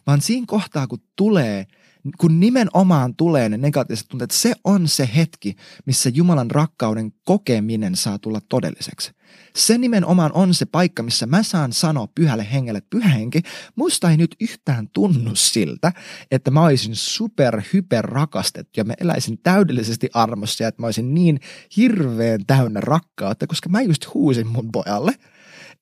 Vaan 0.07 0.21
siinä 0.21 0.45
kohtaa, 0.49 0.87
kun 0.87 1.03
tulee– 1.17 1.67
kun 2.19 2.41
nimenomaan 2.41 3.17
tulee 3.17 3.49
ne 3.49 3.57
negatiiviset 3.57 4.09
tunteet, 4.09 4.31
se 4.31 4.55
on 4.65 4.89
se 4.89 5.09
hetki, 5.17 5.57
missä 5.87 6.11
Jumalan 6.15 6.51
rakkauden 6.51 7.13
kokeminen 7.25 7.97
saa 7.97 8.19
tulla 8.19 8.41
todelliseksi. 8.49 9.13
Se 9.57 9.79
nimenomaan 9.79 10.33
on 10.35 10.55
se 10.55 10.67
paikka, 10.67 11.03
missä 11.03 11.27
mä 11.27 11.43
saan 11.43 11.73
sanoa 11.73 12.09
pyhälle 12.15 12.47
hengelle, 12.53 12.79
että 12.79 12.91
pyhä 12.91 13.09
henki, 13.09 13.43
musta 13.77 14.11
ei 14.11 14.17
nyt 14.17 14.37
yhtään 14.41 14.89
tunnu 14.93 15.35
siltä, 15.35 15.93
että 16.31 16.51
mä 16.51 16.65
olisin 16.65 16.97
super 16.97 17.63
hyper 17.73 18.05
rakastettu 18.05 18.81
ja 18.81 18.85
mä 18.85 18.95
eläisin 19.01 19.39
täydellisesti 19.43 20.09
armossa 20.15 20.65
ja 20.65 20.69
että 20.69 20.83
mä 20.83 20.87
olisin 20.87 21.15
niin 21.15 21.41
hirveän 21.77 22.47
täynnä 22.47 22.81
rakkautta, 22.81 23.47
koska 23.47 23.69
mä 23.69 23.83
just 23.83 24.15
huusin 24.15 24.47
mun 24.47 24.73
pojalle, 24.73 25.13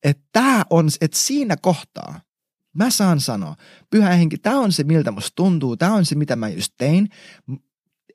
että 0.03 0.23
tää 0.33 0.63
on, 0.71 0.89
että 1.01 1.19
siinä 1.19 1.57
kohtaa 1.57 2.21
Mä 2.79 2.91
saan 2.91 3.21
sanoa, 3.21 3.57
pyhä 3.91 4.11
henki, 4.11 4.39
tämä 4.39 4.59
on 4.59 4.73
se, 4.73 4.85
miltä 4.85 5.11
musta 5.11 5.33
tuntuu, 5.35 5.77
tämä 5.77 5.95
on 5.95 6.05
se, 6.05 6.15
mitä 6.15 6.37
mä 6.37 6.49
just 6.49 6.73
tein. 6.77 7.09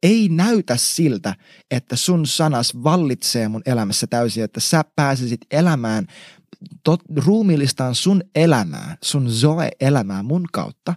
Ei 0.04 0.30
näytä 0.30 0.78
siltä, 0.78 1.36
että 1.72 1.96
sun 1.96 2.28
sanas 2.28 2.74
vallitsee 2.84 3.48
mun 3.48 3.62
elämässä 3.66 4.08
täysin, 4.08 4.44
että 4.44 4.60
sä 4.60 4.84
pääsisit 4.96 5.42
elämään 5.52 6.08
tot, 6.84 7.02
ruumiillistaan 7.16 7.96
sun 7.96 8.24
elämää, 8.36 8.98
sun 9.04 9.32
zoe-elämää 9.32 10.24
mun 10.24 10.46
kautta 10.52 10.94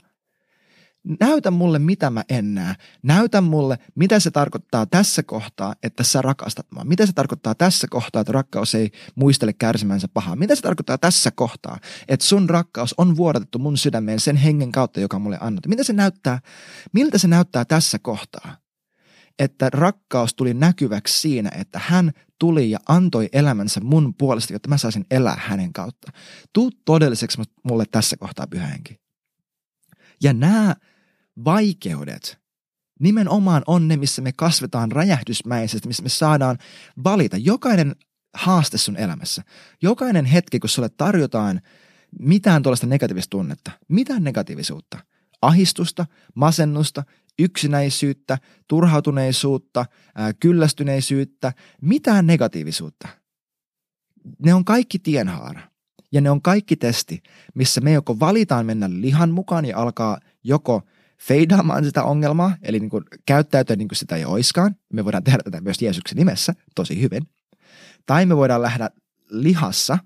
näytä 1.20 1.50
mulle, 1.50 1.78
mitä 1.78 2.10
mä 2.10 2.24
en 2.28 2.54
näe. 2.54 2.74
Näytä 3.02 3.40
mulle, 3.40 3.78
mitä 3.94 4.20
se 4.20 4.30
tarkoittaa 4.30 4.86
tässä 4.86 5.22
kohtaa, 5.22 5.74
että 5.82 6.02
sä 6.02 6.22
rakastat 6.22 6.66
mua. 6.70 6.84
Mitä 6.84 7.06
se 7.06 7.12
tarkoittaa 7.12 7.54
tässä 7.54 7.86
kohtaa, 7.90 8.20
että 8.20 8.32
rakkaus 8.32 8.74
ei 8.74 8.90
muistele 9.14 9.52
kärsimänsä 9.52 10.08
pahaa. 10.14 10.36
Mitä 10.36 10.54
se 10.54 10.62
tarkoittaa 10.62 10.98
tässä 10.98 11.30
kohtaa, 11.30 11.78
että 12.08 12.26
sun 12.26 12.50
rakkaus 12.50 12.94
on 12.98 13.16
vuodatettu 13.16 13.58
mun 13.58 13.76
sydämeen 13.76 14.20
sen 14.20 14.36
hengen 14.36 14.72
kautta, 14.72 15.00
joka 15.00 15.18
mulle 15.18 15.38
annettu. 15.40 15.68
Mitä 15.68 15.84
se 15.84 15.92
näyttää, 15.92 16.40
miltä 16.92 17.18
se 17.18 17.28
näyttää 17.28 17.64
tässä 17.64 17.98
kohtaa? 17.98 18.65
Että 19.38 19.70
rakkaus 19.72 20.34
tuli 20.34 20.54
näkyväksi 20.54 21.20
siinä, 21.20 21.50
että 21.54 21.80
hän 21.84 22.12
tuli 22.38 22.70
ja 22.70 22.78
antoi 22.88 23.28
elämänsä 23.32 23.80
mun 23.80 24.14
puolesta, 24.14 24.52
jotta 24.52 24.68
mä 24.68 24.78
saisin 24.78 25.06
elää 25.10 25.36
hänen 25.40 25.72
kautta. 25.72 26.12
Tuu 26.52 26.70
todelliseksi 26.84 27.42
mulle 27.64 27.84
tässä 27.90 28.16
kohtaa, 28.16 28.46
pyhä 28.46 28.66
henki. 28.66 29.00
Ja 30.22 30.32
nämä 30.32 30.76
vaikeudet 31.44 32.38
nimenomaan 33.00 33.62
on 33.66 33.88
ne, 33.88 33.96
missä 33.96 34.22
me 34.22 34.32
kasvetaan 34.32 34.92
räjähdysmäisesti, 34.92 35.88
missä 35.88 36.02
me 36.02 36.08
saadaan 36.08 36.58
valita. 37.04 37.36
Jokainen 37.36 37.96
haaste 38.34 38.78
sun 38.78 38.96
elämässä, 38.96 39.42
jokainen 39.82 40.24
hetki, 40.24 40.60
kun 40.60 40.70
sulle 40.70 40.88
tarjotaan 40.88 41.60
mitään 42.20 42.62
tuollaista 42.62 42.86
negatiivista 42.86 43.30
tunnetta, 43.30 43.70
mitään 43.88 44.24
negatiivisuutta, 44.24 44.98
ahistusta, 45.46 46.06
masennusta, 46.34 47.02
yksinäisyyttä, 47.38 48.38
turhautuneisuutta, 48.68 49.86
ää, 50.14 50.32
kyllästyneisyyttä, 50.32 51.52
mitään 51.82 52.26
negatiivisuutta. 52.26 53.08
Ne 54.38 54.54
on 54.54 54.64
kaikki 54.64 54.98
tienhaara. 54.98 55.60
Ja 56.12 56.20
ne 56.20 56.30
on 56.30 56.42
kaikki 56.42 56.76
testi, 56.76 57.22
missä 57.54 57.80
me 57.80 57.92
joko 57.92 58.20
valitaan 58.20 58.66
mennä 58.66 58.90
lihan 58.90 59.30
mukaan 59.30 59.64
ja 59.64 59.78
alkaa 59.78 60.18
joko– 60.44 60.82
feidaamaan 61.22 61.84
sitä 61.84 62.02
ongelmaa, 62.02 62.56
eli 62.62 62.80
niin 62.80 62.90
kuin 62.90 63.04
käyttäytyä 63.26 63.76
niin 63.76 63.88
kuin 63.88 63.96
sitä 63.96 64.16
ei 64.16 64.24
oiskaan. 64.24 64.76
Me 64.92 65.04
voidaan 65.04 65.24
tehdä 65.24 65.38
tätä 65.44 65.60
myös 65.60 65.82
Jeesuksen 65.82 66.16
nimessä 66.16 66.54
tosi 66.74 67.00
hyvin. 67.02 67.22
Tai 68.06 68.26
me 68.26 68.36
voidaan 68.36 68.62
lähteä 68.62 68.90
lihassa 69.30 69.98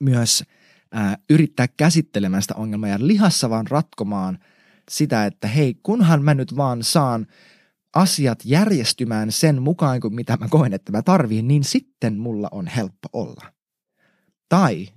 myös 0.00 0.44
ää, 0.92 1.18
yrittää 1.30 1.68
käsittelemään 1.68 2.42
sitä 2.42 2.54
ongelmaa 2.54 2.88
ja 2.88 2.98
lihassa 3.00 3.50
vaan 3.50 3.66
ratkomaan 3.66 4.38
sitä, 4.90 5.26
että 5.26 5.48
hei, 5.48 5.74
kunhan 5.82 6.22
mä 6.22 6.34
nyt 6.34 6.56
vaan 6.56 6.82
saan 6.82 7.26
asiat 7.94 8.38
järjestymään 8.44 9.32
sen 9.32 9.62
mukaan 9.62 10.00
kuin 10.00 10.14
mitä 10.14 10.36
mä 10.36 10.48
koen, 10.48 10.72
että 10.72 10.92
mä 10.92 11.02
tarviin, 11.02 11.48
niin 11.48 11.64
sitten 11.64 12.18
mulla 12.18 12.48
on 12.50 12.66
helppo 12.66 13.08
olla. 13.12 13.52
Tai 14.48 14.88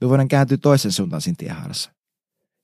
me 0.00 0.08
voidaan 0.08 0.28
kääntyä 0.28 0.56
toisen 0.56 0.92
suuntaan 0.92 1.22
siinä 1.22 1.36
tiehaarassa 1.38 1.92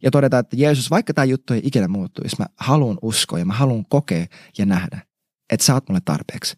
ja 0.02 0.10
todeta, 0.10 0.38
että 0.38 0.56
Jeesus, 0.56 0.90
vaikka 0.90 1.14
tämä 1.14 1.24
juttu 1.24 1.54
ei 1.54 1.60
ikinä 1.64 1.88
muuttuisi, 1.88 2.36
mä 2.38 2.46
haluan 2.56 2.98
uskoa 3.02 3.38
ja 3.38 3.44
mä 3.44 3.52
haluan 3.52 3.84
kokea 3.88 4.26
ja 4.58 4.66
nähdä, 4.66 5.02
että 5.50 5.66
sä 5.66 5.74
oot 5.74 5.88
mulle 5.88 6.00
tarpeeksi. 6.04 6.56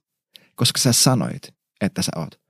Koska 0.54 0.78
sä 0.78 0.92
sanoit, 0.92 1.54
että 1.80 2.02
sä 2.02 2.12
oot. 2.16 2.40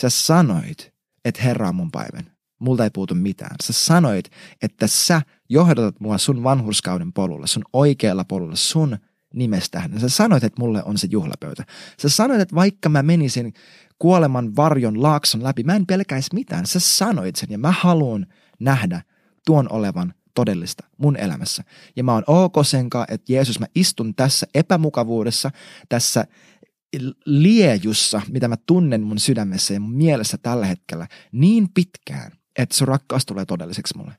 Sä 0.00 0.10
sanoit, 0.10 0.94
että 1.24 1.42
Herra 1.42 1.68
on 1.68 1.74
mun 1.74 1.90
päivän. 1.90 2.37
Multa 2.58 2.84
ei 2.84 2.90
puutu 2.90 3.14
mitään. 3.14 3.56
Sä 3.62 3.72
sanoit, 3.72 4.30
että 4.62 4.86
sä 4.86 5.22
johdatat 5.48 6.00
mua 6.00 6.18
sun 6.18 6.42
vanhurskauden 6.44 7.12
polulla, 7.12 7.46
sun 7.46 7.64
oikealla 7.72 8.24
polulla, 8.24 8.56
sun 8.56 8.98
nimestä. 9.34 9.90
Sä 9.96 10.08
sanoit, 10.08 10.44
että 10.44 10.60
mulle 10.60 10.82
on 10.84 10.98
se 10.98 11.08
juhlapöytä. 11.10 11.64
Sä 12.02 12.08
sanoit, 12.08 12.40
että 12.40 12.54
vaikka 12.54 12.88
mä 12.88 13.02
menisin 13.02 13.52
kuoleman 13.98 14.56
varjon 14.56 15.02
laakson 15.02 15.42
läpi, 15.42 15.62
mä 15.62 15.76
en 15.76 15.86
pelkäisi 15.86 16.34
mitään. 16.34 16.66
Sä 16.66 16.80
sanoit 16.80 17.36
sen 17.36 17.50
ja 17.50 17.58
mä 17.58 17.74
haluan 17.78 18.26
nähdä 18.60 19.02
tuon 19.46 19.72
olevan 19.72 20.14
todellista 20.34 20.86
mun 20.98 21.16
elämässä. 21.16 21.64
Ja 21.96 22.04
mä 22.04 22.12
oon 22.12 22.24
ok 22.26 22.54
senkaan, 22.62 23.06
että 23.08 23.32
Jeesus, 23.32 23.60
mä 23.60 23.66
istun 23.74 24.14
tässä 24.14 24.46
epämukavuudessa, 24.54 25.50
tässä 25.88 26.26
liejussa, 27.26 28.22
mitä 28.28 28.48
mä 28.48 28.56
tunnen 28.66 29.02
mun 29.02 29.18
sydämessä 29.18 29.74
ja 29.74 29.80
mun 29.80 29.94
mielessä 29.94 30.38
tällä 30.38 30.66
hetkellä 30.66 31.06
niin 31.32 31.68
pitkään, 31.74 32.32
että 32.58 32.76
sun 32.76 32.88
rakkaus 32.88 33.26
tulee 33.26 33.44
todelliseksi 33.44 33.96
mulle. 33.96 34.12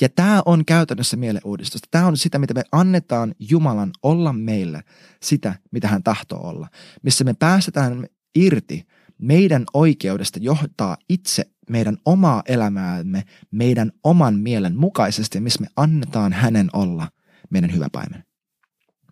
Ja 0.00 0.08
tämä 0.08 0.42
on 0.44 0.64
käytännössä 0.64 1.16
mieleuudistusta. 1.16 1.88
Tämä 1.90 2.06
on 2.06 2.16
sitä, 2.16 2.38
mitä 2.38 2.54
me 2.54 2.62
annetaan 2.72 3.34
Jumalan 3.38 3.90
olla 4.02 4.32
meille 4.32 4.82
sitä, 5.22 5.54
mitä 5.72 5.88
hän 5.88 6.02
tahtoo 6.02 6.48
olla. 6.48 6.68
Missä 7.02 7.24
me 7.24 7.34
päästetään 7.34 8.06
irti 8.34 8.86
meidän 9.18 9.64
oikeudesta 9.74 10.38
johtaa 10.42 10.96
itse 11.08 11.44
meidän 11.70 11.96
omaa 12.04 12.42
elämäämme 12.46 13.24
meidän 13.50 13.92
oman 14.04 14.34
mielen 14.38 14.76
mukaisesti, 14.76 15.40
missä 15.40 15.60
me 15.60 15.66
annetaan 15.76 16.32
hänen 16.32 16.68
olla 16.72 17.08
meidän 17.50 17.72
hyvä 17.72 17.88
paimen. 17.92 18.24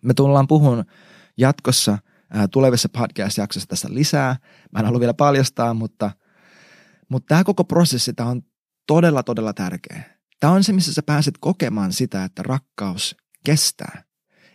Me 0.03 0.13
tullaan 0.13 0.47
puhun 0.47 0.85
jatkossa 1.37 1.97
tulevissa 2.51 2.89
podcast-jaksoissa 2.89 3.67
tästä 3.69 3.87
lisää. 3.91 4.35
Mä 4.71 4.79
en 4.79 4.85
halua 4.85 4.99
vielä 4.99 5.13
paljastaa, 5.13 5.73
mutta, 5.73 6.11
mutta 7.09 7.27
tämä 7.27 7.43
koko 7.43 7.63
prosessi 7.63 8.13
tämä 8.13 8.29
on 8.29 8.41
todella, 8.89 9.23
todella 9.23 9.53
tärkeä. 9.53 10.03
Tämä 10.39 10.53
on 10.53 10.63
se, 10.63 10.73
missä 10.73 10.93
sä 10.93 11.03
pääset 11.03 11.33
kokemaan 11.39 11.93
sitä, 11.93 12.23
että 12.23 12.43
rakkaus 12.43 13.15
kestää. 13.45 14.03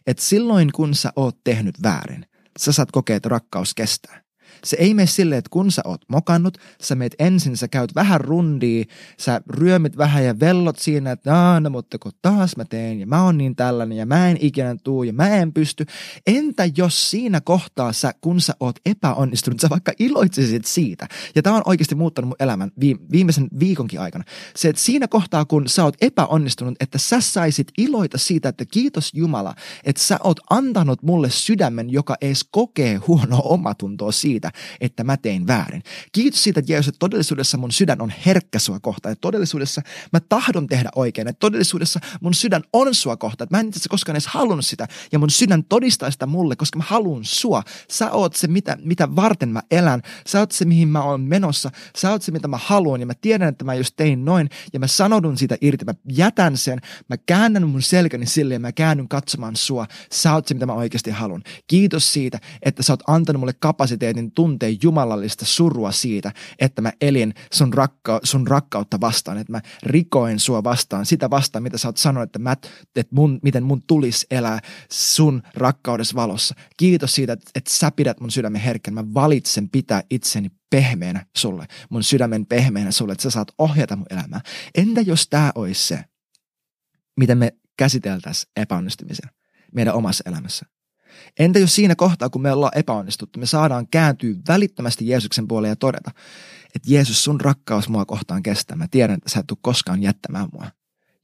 Et 0.06 0.18
silloin, 0.18 0.72
kun 0.72 0.94
sä 0.94 1.12
oot 1.16 1.38
tehnyt 1.44 1.82
väärin, 1.82 2.26
sä 2.58 2.72
saat 2.72 2.92
kokea, 2.92 3.16
että 3.16 3.28
rakkaus 3.28 3.74
kestää. 3.74 4.23
Se 4.64 4.76
ei 4.80 4.94
mene 4.94 5.06
silleen, 5.06 5.38
että 5.38 5.50
kun 5.50 5.72
sä 5.72 5.82
oot 5.84 6.00
mokannut, 6.08 6.58
sä 6.82 6.94
meet 6.94 7.14
ensin, 7.18 7.56
sä 7.56 7.68
käyt 7.68 7.94
vähän 7.94 8.20
rundia, 8.20 8.84
sä 9.18 9.40
ryömit 9.50 9.96
vähän 9.96 10.24
ja 10.24 10.40
vellot 10.40 10.78
siinä, 10.78 11.12
että 11.12 11.60
no 11.60 11.70
mutta 11.70 11.98
kun 11.98 12.12
taas 12.22 12.56
mä 12.56 12.64
teen 12.64 13.00
ja 13.00 13.06
mä 13.06 13.24
oon 13.24 13.38
niin 13.38 13.56
tällainen 13.56 13.98
ja 13.98 14.06
mä 14.06 14.28
en 14.28 14.36
ikinä 14.40 14.76
tuu 14.84 15.02
ja 15.02 15.12
mä 15.12 15.28
en 15.28 15.52
pysty. 15.52 15.86
Entä 16.26 16.64
jos 16.76 17.10
siinä 17.10 17.40
kohtaa 17.40 17.92
sä, 17.92 18.12
kun 18.20 18.40
sä 18.40 18.54
oot 18.60 18.76
epäonnistunut, 18.86 19.60
sä 19.60 19.70
vaikka 19.70 19.92
iloitsisit 19.98 20.64
siitä. 20.64 21.08
Ja 21.34 21.42
tää 21.42 21.52
on 21.52 21.62
oikeasti 21.64 21.94
muuttanut 21.94 22.28
mun 22.28 22.36
elämän 22.40 22.70
viimeisen 23.12 23.48
viikonkin 23.58 24.00
aikana. 24.00 24.24
Se, 24.56 24.68
että 24.68 24.82
siinä 24.82 25.08
kohtaa, 25.08 25.44
kun 25.44 25.68
sä 25.68 25.84
oot 25.84 25.96
epäonnistunut, 26.00 26.74
että 26.80 26.98
sä 26.98 27.20
saisit 27.20 27.68
iloita 27.78 28.18
siitä, 28.18 28.48
että 28.48 28.64
kiitos 28.64 29.10
Jumala, 29.14 29.54
että 29.84 30.02
sä 30.02 30.18
oot 30.24 30.40
antanut 30.50 31.02
mulle 31.02 31.30
sydämen, 31.30 31.90
joka 31.90 32.16
ees 32.20 32.48
kokee 32.50 32.96
huonoa 32.96 33.40
omatuntoa 33.44 34.12
siitä, 34.12 34.33
että 34.80 35.04
mä 35.04 35.16
tein 35.16 35.46
väärin. 35.46 35.82
Kiitos 36.12 36.42
siitä, 36.44 36.60
että 36.60 36.72
Jeesus, 36.72 36.88
että 36.88 36.98
todellisuudessa 36.98 37.58
mun 37.58 37.72
sydän 37.72 38.00
on 38.00 38.12
herkkä 38.26 38.58
sua 38.58 38.80
kohtaan. 38.80 39.12
Että 39.12 39.20
todellisuudessa 39.20 39.82
mä 40.12 40.20
tahdon 40.20 40.66
tehdä 40.66 40.90
oikein. 40.94 41.28
Että 41.28 41.40
todellisuudessa 41.40 42.00
mun 42.20 42.34
sydän 42.34 42.62
on 42.72 42.94
sua 42.94 43.16
kohtaan. 43.16 43.46
Että 43.46 43.56
mä 43.56 43.60
en 43.60 43.68
itse 43.68 43.88
koskaan 43.88 44.14
edes 44.14 44.26
halunnut 44.26 44.66
sitä. 44.66 44.88
Ja 45.12 45.18
mun 45.18 45.30
sydän 45.30 45.64
todistaa 45.64 46.10
sitä 46.10 46.26
mulle, 46.26 46.56
koska 46.56 46.78
mä 46.78 46.84
haluan 46.88 47.24
sua. 47.24 47.62
Sä 47.90 48.10
oot 48.10 48.36
se, 48.36 48.46
mitä, 48.46 48.76
mitä 48.80 49.16
varten 49.16 49.48
mä 49.48 49.62
elän. 49.70 50.02
Sä 50.26 50.40
oot 50.40 50.52
se, 50.52 50.64
mihin 50.64 50.88
mä 50.88 51.02
oon 51.02 51.20
menossa. 51.20 51.70
Sä 51.96 52.10
oot 52.10 52.22
se, 52.22 52.32
mitä 52.32 52.48
mä 52.48 52.58
haluan. 52.62 53.00
Ja 53.00 53.06
mä 53.06 53.14
tiedän, 53.14 53.48
että 53.48 53.64
mä 53.64 53.74
just 53.74 53.96
tein 53.96 54.24
noin. 54.24 54.50
Ja 54.72 54.80
mä 54.80 54.86
sanodun 54.86 55.38
siitä 55.38 55.56
irti. 55.60 55.84
Mä 55.84 55.94
jätän 56.08 56.56
sen. 56.56 56.80
Mä 57.08 57.16
käännän 57.16 57.68
mun 57.68 57.82
selkäni 57.82 58.26
sille 58.26 58.54
ja 58.54 58.60
mä 58.60 58.72
käännyn 58.72 59.08
katsomaan 59.08 59.56
sua. 59.56 59.86
Sä 60.12 60.34
oot 60.34 60.46
se, 60.46 60.54
mitä 60.54 60.66
mä 60.66 60.72
oikeasti 60.72 61.10
haluan. 61.10 61.42
Kiitos 61.66 62.12
siitä, 62.12 62.40
että 62.62 62.82
sä 62.82 62.92
oot 62.92 63.02
antanut 63.06 63.40
mulle 63.40 63.54
kapasiteetin 63.60 64.23
tuntea 64.30 64.68
jumalallista 64.82 65.44
surua 65.44 65.92
siitä, 65.92 66.32
että 66.58 66.82
mä 66.82 66.92
elin 67.00 67.34
sun, 67.52 67.74
rakka- 67.74 68.20
sun 68.22 68.46
rakkautta 68.46 69.00
vastaan, 69.00 69.38
että 69.38 69.52
mä 69.52 69.60
rikoin 69.82 70.38
sua 70.38 70.64
vastaan, 70.64 71.06
sitä 71.06 71.30
vastaan, 71.30 71.62
mitä 71.62 71.78
sä 71.78 71.88
oot 71.88 71.96
sanonut, 71.96 72.28
että, 72.28 72.38
mä, 72.38 72.52
että 72.96 73.14
mun, 73.14 73.40
miten 73.42 73.64
mun 73.64 73.82
tulisi 73.86 74.26
elää 74.30 74.58
sun 74.92 75.42
rakkaudessa 75.54 76.16
valossa. 76.16 76.54
Kiitos 76.76 77.14
siitä, 77.14 77.32
että, 77.32 77.50
että 77.54 77.70
sä 77.70 77.90
pidät 77.90 78.20
mun 78.20 78.30
sydämen 78.30 78.60
herkkän. 78.60 78.94
Mä 78.94 79.14
valitsen 79.14 79.68
pitää 79.70 80.02
itseni 80.10 80.50
pehmeänä 80.70 81.26
sulle, 81.36 81.66
mun 81.90 82.04
sydämen 82.04 82.46
pehmeänä 82.46 82.90
sulle, 82.90 83.12
että 83.12 83.22
sä 83.22 83.30
saat 83.30 83.52
ohjata 83.58 83.96
mun 83.96 84.06
elämää. 84.10 84.40
Entä 84.74 85.00
jos 85.00 85.28
tämä 85.28 85.52
olisi 85.54 85.86
se, 85.86 86.04
miten 87.16 87.38
me 87.38 87.52
käsiteltäisiin 87.76 88.52
epäonnistumisen 88.56 89.30
meidän 89.74 89.94
omassa 89.94 90.24
elämässä? 90.26 90.73
Entä 91.38 91.58
jos 91.58 91.74
siinä 91.74 91.94
kohtaa, 91.94 92.30
kun 92.30 92.42
me 92.42 92.52
ollaan 92.52 92.78
epäonnistuttu, 92.78 93.40
me 93.40 93.46
saadaan 93.46 93.86
kääntyä 93.86 94.34
välittömästi 94.48 95.08
Jeesuksen 95.08 95.48
puoleen 95.48 95.70
ja 95.70 95.76
todeta, 95.76 96.10
että 96.74 96.92
Jeesus, 96.92 97.24
sun 97.24 97.40
rakkaus 97.40 97.88
mua 97.88 98.04
kohtaan 98.04 98.42
kestää. 98.42 98.76
Mä 98.76 98.88
tiedän, 98.90 99.16
että 99.16 99.30
sä 99.30 99.40
et 99.40 99.46
tule 99.46 99.58
koskaan 99.62 100.02
jättämään 100.02 100.48
mua. 100.52 100.66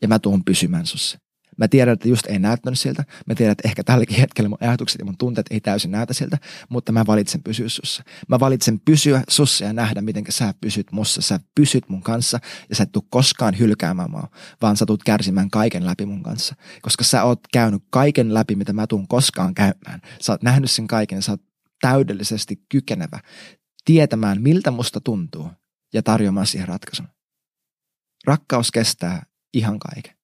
Ja 0.02 0.09
mä 0.09 0.18
tuun 0.18 0.44
pysymään 0.44 0.87
sussa. 0.87 1.18
Mä 1.61 1.69
tiedän, 1.69 1.93
että 1.93 2.09
just 2.09 2.26
ei 2.26 2.38
näyttänyt 2.38 2.79
siltä. 2.79 3.05
Mä 3.26 3.35
tiedän, 3.35 3.52
että 3.52 3.69
ehkä 3.69 3.85
tälläkin 3.85 4.17
hetkellä 4.17 4.49
mun 4.49 4.59
ajatukset 4.61 4.99
ja 4.99 5.05
mun 5.05 5.17
tunteet 5.19 5.47
ei 5.50 5.61
täysin 5.61 5.90
näytä 5.90 6.14
siltä, 6.14 6.38
mutta 6.69 6.93
mä 6.93 7.07
valitsen 7.07 7.43
pysyä 7.43 7.69
sussa. 7.69 8.02
Mä 8.29 8.40
valitsen 8.40 8.81
pysyä 8.81 9.23
sussa 9.29 9.64
ja 9.64 9.73
nähdä, 9.73 10.00
miten 10.00 10.25
sä 10.29 10.55
pysyt 10.61 10.93
mussa. 10.93 11.23
Sä 11.23 11.40
pysyt 11.55 11.88
mun 11.88 12.02
kanssa 12.02 12.40
ja 12.69 12.76
sä 12.76 12.83
et 12.83 12.93
tuu 12.93 13.07
koskaan 13.11 13.59
hylkäämään 13.59 14.11
mua, 14.11 14.29
vaan 14.62 14.76
sä 14.76 14.87
tulet 14.87 15.05
kärsimään 15.05 15.50
kaiken 15.50 15.87
läpi 15.87 16.07
mun 16.07 16.23
kanssa. 16.23 16.55
Koska 16.83 17.05
sä 17.05 17.25
oot 17.25 17.40
käynyt 17.52 17.83
kaiken 17.90 18.35
läpi, 18.35 18.57
mitä 18.57 18.73
mä 18.73 18.87
tuun 18.87 19.09
koskaan 19.09 19.55
käymään. 19.55 20.00
Sä 20.21 20.33
oot 20.33 20.43
nähnyt 20.43 20.71
sen 20.71 20.87
kaiken, 20.87 21.23
sä 21.23 21.33
oot 21.33 21.43
täydellisesti 21.81 22.64
kykenevä 22.69 23.21
tietämään, 23.85 24.43
miltä 24.43 24.71
musta 24.71 25.00
tuntuu 25.00 25.50
ja 25.95 26.02
tarjoamaan 26.02 26.47
siihen 26.47 26.69
ratkaisun. 26.69 27.09
Rakkaus 28.26 28.71
kestää 28.71 29.23
ihan 29.55 29.79
kaiken. 29.79 30.19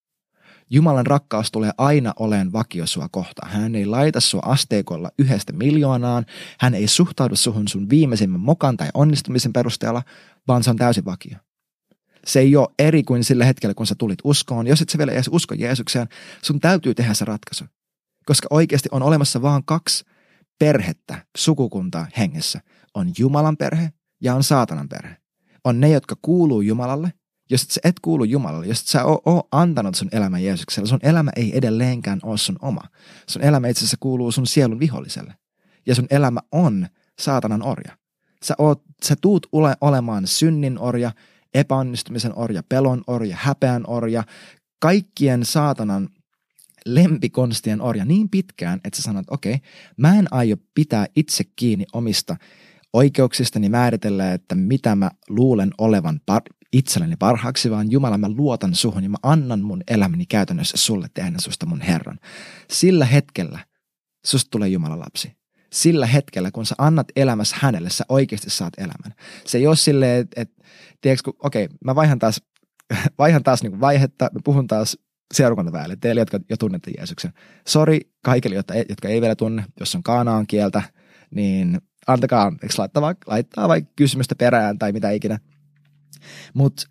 Jumalan 0.71 1.07
rakkaus 1.07 1.53
tulee 1.53 1.71
aina 1.79 2.13
oleen 2.19 2.53
vakio 2.53 2.87
sua 2.87 3.09
kohtaan. 3.09 3.51
Hän 3.51 3.75
ei 3.75 3.87
laita 3.87 4.21
sua 4.21 4.43
asteikolla 4.45 5.11
yhdestä 5.19 5.53
miljoonaan. 5.53 6.27
Hän 6.61 6.75
ei 6.75 6.89
suhtaudu 6.89 7.37
suhun 7.37 7.69
sun 7.69 7.91
viimeisimmän 7.91 8.41
mokan 8.41 8.77
tai 8.77 8.89
onnistumisen 8.95 9.53
perusteella, 9.53 10.03
vaan 10.49 10.63
se 10.63 10.71
on 10.71 10.77
täysin 10.77 11.05
vakio. 11.05 11.39
Se 12.27 12.41
ei 12.41 12.57
ole 12.57 12.69
eri 12.79 13.03
kuin 13.03 13.25
sillä 13.25 13.45
hetkellä, 13.45 13.75
kun 13.75 13.87
sä 13.87 13.95
tulit 13.99 14.19
uskoon. 14.25 14.67
Jos 14.67 14.83
et 14.83 14.89
sä 14.89 14.99
vielä 14.99 15.13
edes 15.13 15.29
usko 15.33 15.55
Jeesukseen, 15.55 16.09
sun 16.43 16.61
täytyy 16.61 16.95
tehdä 16.95 17.15
se 17.15 17.25
ratkaisu. 17.25 17.65
Koska 18.27 18.49
oikeasti 18.51 18.89
on 18.93 19.03
olemassa 19.03 19.43
vain 19.43 19.65
kaksi 19.65 20.05
perhettä, 20.59 21.25
sukukuntaa 21.37 22.07
hengessä. 22.19 22.61
On 22.95 23.13
Jumalan 23.19 23.57
perhe 23.57 23.93
ja 24.23 24.35
on 24.35 24.43
saatanan 24.43 24.89
perhe. 24.89 25.17
On 25.65 25.81
ne, 25.81 25.91
jotka 25.91 26.17
kuuluu 26.23 26.61
Jumalalle 26.61 27.13
jos 27.51 27.63
et 27.63 27.71
sä 27.71 27.81
et 27.85 28.01
kuulu 28.01 28.25
Jumalalle, 28.25 28.67
jos 28.67 28.81
et 28.81 28.87
sä 28.87 29.05
oo, 29.05 29.23
oo 29.25 29.49
antanut 29.53 29.95
sun 29.95 30.09
elämän 30.13 30.45
Jeesukselle, 30.45 30.89
sun 30.89 30.99
elämä 31.03 31.31
ei 31.37 31.59
edelleenkään 31.59 32.21
ole 32.23 32.39
sun 32.39 32.57
oma. 32.63 32.83
Sun 33.29 33.43
elämä 33.43 33.69
itse 33.69 33.81
asiassa 33.81 33.97
kuuluu 34.01 34.33
sun 34.33 34.47
sielun 34.47 34.81
viholliselle. 34.81 35.35
Ja 35.87 35.95
sun 35.95 36.07
elämä 36.11 36.41
on 36.53 36.87
saatanan 37.19 37.63
orja. 37.63 37.97
Sä, 38.45 38.55
oot, 38.59 38.83
sä 39.05 39.17
tuut 39.21 39.47
ule, 39.53 39.77
olemaan 39.81 40.27
synnin 40.27 40.79
orja, 40.79 41.13
epäonnistumisen 41.55 42.39
orja, 42.39 42.63
pelon 42.69 43.03
orja, 43.07 43.37
häpeän 43.41 43.83
orja, 43.87 44.25
kaikkien 44.79 45.45
saatanan 45.45 46.09
lempikonstien 46.87 47.81
orja 47.81 48.05
niin 48.05 48.29
pitkään, 48.29 48.81
että 48.85 48.97
sä 48.97 49.03
sanot, 49.03 49.25
okei, 49.31 49.55
okay, 49.55 49.69
mä 49.97 50.19
en 50.19 50.27
aio 50.31 50.57
pitää 50.75 51.07
itse 51.17 51.45
kiinni 51.57 51.85
omista 51.93 52.37
oikeuksistani 52.93 53.69
määritellä, 53.69 54.33
että 54.33 54.55
mitä 54.55 54.97
mä 54.97 55.11
luulen 55.29 55.71
olevan 55.79 56.21
par- 56.31 56.57
itselleni 56.79 57.17
parhaaksi, 57.17 57.71
vaan 57.71 57.91
Jumala, 57.91 58.19
mä 58.19 58.29
luotan 58.29 58.75
suhun 58.75 59.03
ja 59.03 59.11
mä 59.11 59.17
annan 59.23 59.61
mun 59.61 59.83
elämäni 59.89 60.27
käytännössä 60.27 60.77
sulle 60.77 61.09
tehdä 61.15 61.39
susta 61.39 61.67
mun 61.67 61.81
Herran. 61.81 62.19
Sillä 62.71 63.05
hetkellä 63.05 63.59
susta 64.27 64.51
tulee 64.51 64.69
Jumalan 64.69 65.01
lapsi. 65.01 65.33
Sillä 65.73 66.07
hetkellä, 66.07 66.51
kun 66.51 66.67
sä 66.67 66.75
annat 66.79 67.07
elämässä 67.17 67.57
hänelle, 67.59 67.91
sä 67.91 68.05
oikeasti 68.09 68.51
saat 68.51 68.75
elämän. 68.79 69.15
Se 69.45 69.59
ei 69.59 69.67
ole 69.67 69.77
silleen, 69.77 70.21
että, 70.21 70.41
et, 70.41 70.51
tiedätkö, 71.01 71.33
okei, 71.39 71.65
okay, 71.65 71.77
mä 71.85 71.95
vaihan 71.95 72.19
taas, 72.19 72.43
vaihan 73.19 73.43
taas 73.43 73.63
niin 73.63 73.81
vaihetta, 73.81 74.31
mä 74.35 74.41
puhun 74.45 74.67
taas 74.67 74.99
seurakuntaväelle, 75.35 75.97
teille, 75.97 76.21
jotka 76.21 76.41
jo 76.51 76.57
tunnette 76.57 76.91
Jeesuksen. 76.97 77.33
Sori 77.69 78.01
kaikille, 78.25 78.57
jotka 78.57 78.75
ei, 78.75 78.85
jotka 78.89 79.09
ei 79.09 79.21
vielä 79.21 79.37
tunne, 79.37 79.65
jos 79.81 79.95
on 79.95 80.03
kaanaan 80.03 80.47
kieltä, 80.47 80.83
niin 81.31 81.81
antakaa 82.07 82.43
anteeksi, 82.43 82.79
laittaa 82.79 83.03
vaikka, 83.03 83.31
laittaa 83.33 83.69
vaikka 83.69 83.93
kysymystä 83.97 84.35
perään 84.35 84.79
tai 84.79 84.93
mitä 84.93 85.11
ikinä. 85.11 85.39
Mutta 86.55 86.87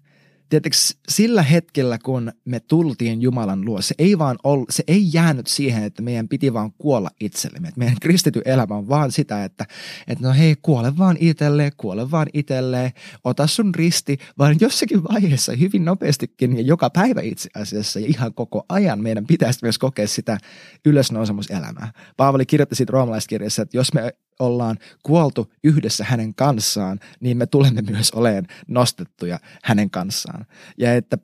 Tietysti 0.50 1.00
sillä 1.10 1.44
hetkellä, 1.44 1.98
kun 2.04 2.32
me 2.46 2.60
tultiin 2.60 3.22
Jumalan 3.22 3.66
luo, 3.66 3.82
se 3.82 3.96
ei 3.98 4.18
vaan 4.18 4.38
ollut, 4.44 4.70
se 4.70 4.84
ei 4.88 5.10
jäänyt 5.14 5.48
siihen, 5.48 5.84
että 5.84 6.02
meidän 6.02 6.28
piti 6.28 6.54
vaan 6.54 6.72
kuolla 6.78 7.10
itsellemme. 7.20 7.68
Että 7.68 7.80
meidän 7.80 7.98
kristity 8.02 8.42
elämä 8.46 8.76
on 8.76 8.90
vaan 8.90 9.12
sitä, 9.12 9.44
että, 9.44 9.66
että 10.08 10.28
no 10.28 10.34
hei, 10.34 10.56
kuole 10.62 10.98
vaan 10.98 11.18
itselleen, 11.20 11.72
kuole 11.78 12.12
vaan 12.12 12.28
itselleen, 12.34 12.92
ota 13.24 13.48
sun 13.48 13.76
risti, 13.76 14.18
vaan 14.38 14.56
jossakin 14.60 15.04
vaiheessa 15.04 15.54
hyvin 15.56 15.86
nopeastikin 15.86 16.58
ja 16.58 16.62
joka 16.62 16.90
päivä 16.90 17.22
itse 17.22 17.50
asiassa 17.56 18.00
ja 18.00 18.08
ihan 18.08 18.34
koko 18.34 18.66
ajan 18.70 19.02
meidän 19.02 19.26
pitäisi 19.26 19.60
myös 19.62 19.78
kokea 19.78 20.08
sitä 20.08 20.38
ylösnousemuselämää. 20.86 21.92
Paavali 22.18 22.46
kirjoitti 22.46 22.76
siitä 22.76 22.92
roomalaiskirjassa, 22.92 23.62
että 23.62 23.78
jos 23.78 23.94
me 23.94 24.14
ollaan 24.40 24.78
kuoltu 25.04 25.54
yhdessä 25.64 26.04
hänen 26.04 26.36
kanssaan, 26.36 27.00
niin 27.20 27.38
me 27.38 27.46
tulemme 27.46 27.82
myös 27.82 28.12
oleen 28.12 28.48
nostettuja 28.68 29.40
hänen 29.64 29.90
kanssaan. 29.90 30.46
Ja 30.78 30.96
että 30.96 31.18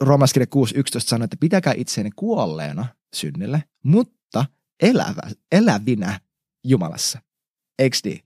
Roomaskirja 0.00 0.46
6.11 0.56 0.80
sanoo, 0.98 1.24
että 1.24 1.36
pitäkää 1.40 1.74
itseänne 1.76 2.10
kuolleena 2.16 2.86
synnille, 3.14 3.64
mutta 3.84 4.44
elävä, 4.82 5.22
elävinä 5.52 6.20
Jumalassa. 6.64 7.18
Eikö 7.78 7.96
niin? 8.04 8.20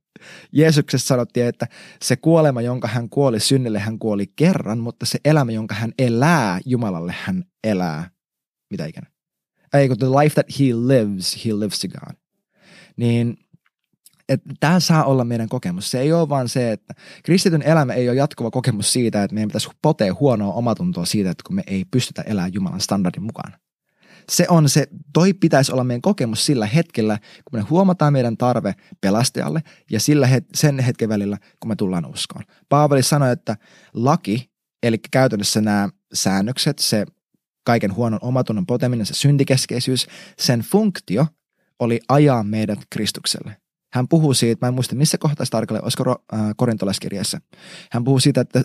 Jeesuksessa 0.52 1.06
sanottiin, 1.06 1.46
että 1.46 1.66
se 2.02 2.16
kuolema, 2.16 2.62
jonka 2.62 2.88
hän 2.88 3.08
kuoli 3.08 3.40
synnille, 3.40 3.78
hän 3.78 3.98
kuoli 3.98 4.26
kerran, 4.26 4.78
mutta 4.78 5.06
se 5.06 5.18
elämä, 5.24 5.52
jonka 5.52 5.74
hän 5.74 5.92
elää 5.98 6.60
Jumalalle, 6.64 7.14
hän 7.18 7.44
elää 7.64 8.10
mitä 8.70 8.86
ikinä. 8.86 9.06
Ei, 9.74 9.88
the 9.88 10.06
life 10.06 10.34
that 10.34 10.58
he 10.58 10.64
lives, 10.64 11.44
he 11.44 11.52
lives 11.52 11.80
to 11.80 11.88
God. 11.88 12.16
Niin 12.96 13.38
että 14.28 14.54
tämä 14.60 14.80
saa 14.80 15.04
olla 15.04 15.24
meidän 15.24 15.48
kokemus. 15.48 15.90
Se 15.90 16.00
ei 16.00 16.12
ole 16.12 16.28
vaan 16.28 16.48
se, 16.48 16.72
että 16.72 16.94
kristityn 17.22 17.62
elämä 17.62 17.92
ei 17.92 18.08
ole 18.08 18.16
jatkuva 18.16 18.50
kokemus 18.50 18.92
siitä, 18.92 19.22
että 19.22 19.34
meidän 19.34 19.48
pitäisi 19.48 19.68
potea 19.82 20.14
huonoa 20.20 20.52
omatuntoa 20.52 21.04
siitä, 21.04 21.30
että 21.30 21.42
kun 21.46 21.56
me 21.56 21.62
ei 21.66 21.84
pystytä 21.84 22.22
elämään 22.22 22.54
Jumalan 22.54 22.80
standardin 22.80 23.22
mukaan. 23.22 23.52
Se 24.28 24.46
on 24.48 24.68
se, 24.68 24.86
toi 25.12 25.32
pitäisi 25.32 25.72
olla 25.72 25.84
meidän 25.84 26.02
kokemus 26.02 26.46
sillä 26.46 26.66
hetkellä, 26.66 27.18
kun 27.18 27.60
me 27.60 27.62
huomataan 27.70 28.12
meidän 28.12 28.36
tarve 28.36 28.74
pelastajalle 29.00 29.62
ja 29.90 30.00
sillä 30.00 30.26
het- 30.26 30.50
sen 30.54 30.78
hetken 30.78 31.08
välillä, 31.08 31.38
kun 31.60 31.68
me 31.68 31.76
tullaan 31.76 32.06
uskoon. 32.06 32.44
Paavali 32.68 33.02
sanoi, 33.02 33.32
että 33.32 33.56
laki, 33.94 34.50
eli 34.82 34.98
käytännössä 35.10 35.60
nämä 35.60 35.88
säännökset, 36.14 36.78
se 36.78 37.06
kaiken 37.64 37.94
huonon 37.94 38.20
omatunnon 38.22 38.66
poteminen, 38.66 39.06
se 39.06 39.14
syntikeskeisyys, 39.14 40.06
sen 40.38 40.60
funktio 40.60 41.26
oli 41.78 42.00
ajaa 42.08 42.42
meidät 42.42 42.78
Kristukselle. 42.90 43.56
Hän 43.96 44.08
puhuu 44.08 44.34
siitä, 44.34 44.66
mä 44.66 44.68
en 44.68 44.74
muista 44.74 44.94
missä 44.94 45.18
kohtaa 45.18 45.46
tarkalleen, 45.50 45.84
olisiko 45.84 46.24
äh, 46.34 46.40
korintolaiskirjassa. 46.56 47.40
Hän 47.90 48.04
puhuu 48.04 48.20
siitä, 48.20 48.40
että 48.40 48.62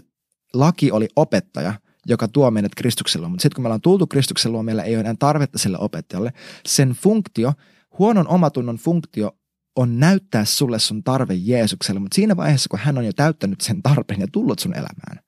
laki 0.53 0.91
oli 0.91 1.07
opettaja, 1.15 1.73
joka 2.05 2.27
tuo 2.27 2.51
meidät 2.51 2.75
Kristuksella. 2.75 3.29
Mutta 3.29 3.41
sitten 3.41 3.55
kun 3.55 3.63
me 3.63 3.67
ollaan 3.67 3.81
tultu 3.81 4.07
Kristuksella 4.07 4.53
luo, 4.53 4.63
meillä 4.63 4.83
ei 4.83 4.95
ole 4.95 4.99
enää 4.99 5.15
tarvetta 5.19 5.59
sille 5.59 5.77
opettajalle. 5.79 6.33
Sen 6.65 6.89
funktio, 6.89 7.53
huonon 7.99 8.27
omatunnon 8.27 8.75
funktio 8.75 9.31
on 9.75 9.99
näyttää 9.99 10.45
sulle 10.45 10.79
sun 10.79 11.03
tarve 11.03 11.33
Jeesukselle, 11.33 11.99
mutta 11.99 12.15
siinä 12.15 12.37
vaiheessa, 12.37 12.69
kun 12.69 12.79
hän 12.79 12.97
on 12.97 13.05
jo 13.05 13.13
täyttänyt 13.13 13.61
sen 13.61 13.81
tarpeen 13.81 14.19
ja 14.19 14.27
tullut 14.31 14.59
sun 14.59 14.73
elämään, 14.73 15.25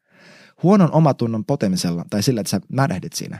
huonon 0.63 0.91
omatunnon 0.91 1.45
potemisella 1.45 2.05
tai 2.09 2.23
sillä, 2.23 2.41
että 2.41 2.51
sä 2.51 2.61
märehdit 2.69 3.13
siinä, 3.13 3.39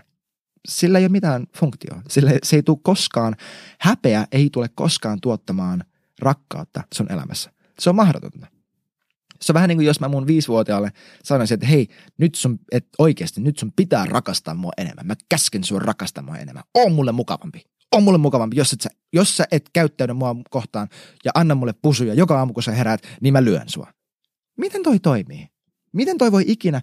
sillä 0.68 1.00
ei 1.00 1.06
ole 1.06 1.12
mitään 1.12 1.46
funktioa. 1.58 2.02
Sillä 2.10 2.32
se 2.44 2.56
ei 2.56 2.64
tule 2.64 2.78
koskaan, 2.84 3.36
häpeä 3.80 4.28
ei 4.32 4.50
tule 4.50 4.70
koskaan 4.76 5.22
tuottamaan 5.22 5.84
rakkautta 6.24 6.84
sun 6.94 7.12
elämässä. 7.12 7.52
Se 7.80 7.90
on 7.90 7.96
mahdotonta. 7.96 8.48
Se 9.42 9.52
on 9.52 9.54
vähän 9.54 9.68
niin 9.68 9.78
kuin 9.78 9.86
jos 9.86 10.00
mä 10.00 10.08
mun 10.08 10.28
viisivuotiaalle 10.28 10.92
sanoisin, 11.24 11.56
että 11.56 11.66
hei, 11.66 11.88
nyt 12.18 12.36
sun, 12.36 12.60
et 12.72 12.88
oikeasti, 13.00 13.42
nyt 13.42 13.58
sun 13.58 13.72
pitää 13.76 14.06
rakastaa 14.06 14.54
mua 14.54 14.72
enemmän. 14.78 15.08
Mä 15.08 15.16
käsken 15.30 15.64
sun 15.64 15.82
rakastaa 15.82 16.24
mua 16.24 16.38
enemmän. 16.38 16.64
On 16.74 16.92
mulle 16.92 17.12
mukavampi. 17.12 17.62
On 17.92 18.04
mulle 18.04 18.18
mukavampi, 18.18 18.58
jos, 18.58 18.74
et 18.74 18.82
sä, 18.82 18.90
jos 19.14 19.38
sä 19.38 19.46
et 19.52 19.70
käyttäydy 19.74 20.14
mua 20.14 20.36
kohtaan 20.50 20.88
ja 21.26 21.32
anna 21.36 21.56
mulle 21.56 21.74
pusuja 21.82 22.14
joka 22.14 22.38
aamu, 22.38 22.54
kun 22.54 22.64
sä 22.64 22.72
heräät, 22.72 23.02
niin 23.22 23.34
mä 23.34 23.44
lyön 23.44 23.70
sua. 23.70 23.92
Miten 24.58 24.84
toi 24.84 25.00
toimii? 25.00 25.48
Miten 25.94 26.18
toi 26.18 26.32
voi 26.32 26.44
ikinä 26.48 26.82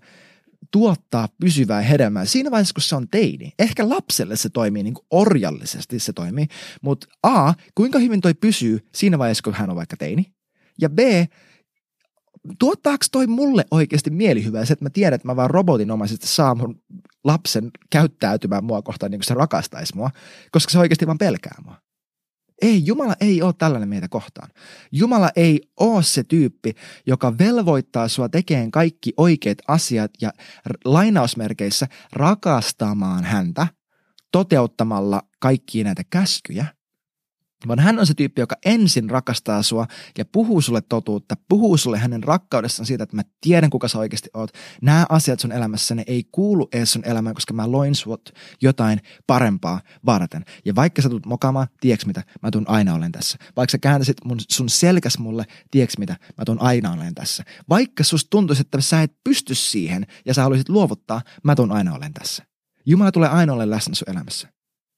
tuottaa 0.71 1.29
pysyvää 1.41 1.81
hedelmää 1.81 2.25
siinä 2.25 2.51
vaiheessa, 2.51 2.75
kun 2.75 2.83
se 2.83 2.97
on 2.97 3.09
teini. 3.09 3.53
Ehkä 3.59 3.89
lapselle 3.89 4.37
se 4.37 4.49
toimii 4.49 4.83
niin 4.83 4.95
kuin 4.95 5.07
orjallisesti 5.11 5.99
se 5.99 6.13
toimii, 6.13 6.47
mutta 6.83 7.07
A, 7.23 7.55
kuinka 7.75 7.99
hyvin 7.99 8.21
toi 8.21 8.35
pysyy 8.35 8.89
siinä 8.95 9.19
vaiheessa, 9.19 9.43
kun 9.43 9.55
hän 9.55 9.71
on 9.71 9.77
vaikka 9.77 9.97
teini? 9.97 10.33
Ja 10.81 10.91
B, 10.91 10.99
tuottaako 12.59 13.05
toi 13.13 13.27
mulle 13.27 13.65
oikeasti 13.71 14.11
mielihyvää 14.11 14.65
se, 14.65 14.73
että 14.73 14.85
mä 14.85 14.91
tiedän, 14.91 15.15
että 15.15 15.29
mä 15.29 15.37
vaan 15.37 15.51
robotinomaisesti 15.51 16.27
saa 16.27 16.55
mun 16.55 16.83
lapsen 17.25 17.71
käyttäytymään 17.91 18.65
mua 18.65 18.83
kohtaan 18.83 19.11
niin 19.11 19.19
kuin 19.19 19.27
se 19.27 19.35
rakastaisi 19.35 19.97
mua, 19.97 20.11
koska 20.51 20.71
se 20.71 20.79
oikeasti 20.79 21.07
vaan 21.07 21.19
pelkää 21.19 21.55
mua. 21.65 21.77
Ei, 22.63 22.83
Jumala 22.87 23.15
ei 23.21 23.43
ole 23.43 23.55
tällainen 23.59 23.89
meitä 23.89 24.09
kohtaan. 24.09 24.51
Jumala 24.93 25.31
ei 25.37 25.61
ole 25.81 26.03
se 26.03 26.25
tyyppi, 26.25 26.75
joka 27.07 27.39
velvoittaa 27.39 28.09
sua 28.09 28.29
tekemään 28.29 28.71
kaikki 28.71 29.13
oikeat 29.17 29.59
asiat 29.69 30.11
ja 30.21 30.33
lainausmerkeissä 30.85 31.87
rakastamaan 32.13 33.25
häntä 33.25 33.67
toteuttamalla 34.33 35.23
kaikkia 35.39 35.85
näitä 35.85 36.03
käskyjä– 36.11 36.67
vaan 37.69 37.79
hän 37.79 37.99
on 37.99 38.07
se 38.07 38.15
tyyppi, 38.15 38.41
joka 38.41 38.57
ensin 38.65 39.11
rakastaa 39.11 39.63
sua 39.63 39.87
ja 40.19 40.25
puhuu 40.25 40.61
sulle 40.61 40.81
totuutta, 40.81 41.37
puhuu 41.49 41.77
sulle 41.77 41.99
hänen 41.99 42.23
rakkaudestaan 42.23 42.87
siitä, 42.87 43.05
että 43.05 43.17
mä 43.17 43.23
tiedän 43.41 43.71
kuka 43.71 43.89
sä 43.89 43.99
oikeasti 43.99 44.29
oot. 44.35 44.51
Nämä 44.83 45.07
asiat 45.09 45.41
sun 45.41 45.53
elämässä, 45.53 45.95
ne 45.95 46.05
ei 46.07 46.25
kuulu 46.33 46.69
edes 46.73 46.93
sun 46.93 47.05
elämään, 47.05 47.35
koska 47.35 47.55
mä 47.55 47.73
loin 47.73 47.95
sut 47.95 48.33
jotain 48.63 49.01
parempaa 49.27 49.81
varten. 50.07 50.45
Ja 50.65 50.75
vaikka 50.75 51.03
sä 51.03 51.09
tulet 51.09 51.27
mokaamaan, 51.27 51.69
tiedätkö 51.81 52.07
mitä, 52.07 52.25
mä 52.43 52.51
tuun 52.51 52.69
aina 52.69 52.95
olen 52.95 53.13
tässä. 53.13 53.39
Vaikka 53.57 53.71
sä 53.71 53.79
kääntäisit 53.79 54.17
mun, 54.25 54.39
sun 54.51 54.69
selkäs 54.69 55.19
mulle, 55.19 55.47
tiedätkö 55.71 55.95
mitä, 55.99 56.17
mä 56.39 56.45
tuun 56.45 56.61
aina 56.61 56.93
olen 56.93 57.15
tässä. 57.15 57.45
Vaikka 57.69 58.05
susta 58.05 58.31
tuntuisi, 58.31 58.61
että 58.61 58.81
sä 58.81 59.03
et 59.03 59.13
pysty 59.25 59.55
siihen 59.55 60.07
ja 60.27 60.35
sä 60.35 60.43
haluaisit 60.43 60.69
luovuttaa, 60.69 61.23
mä 61.45 61.55
tuun 61.55 61.73
aina 61.73 61.95
olen 61.95 62.13
tässä. 62.15 62.45
Jumala 62.87 63.13
tulee 63.13 63.29
aina 63.29 63.53
olemaan 63.53 63.71
läsnä 63.71 63.95
sun 63.95 64.11
elämässä. 64.11 64.49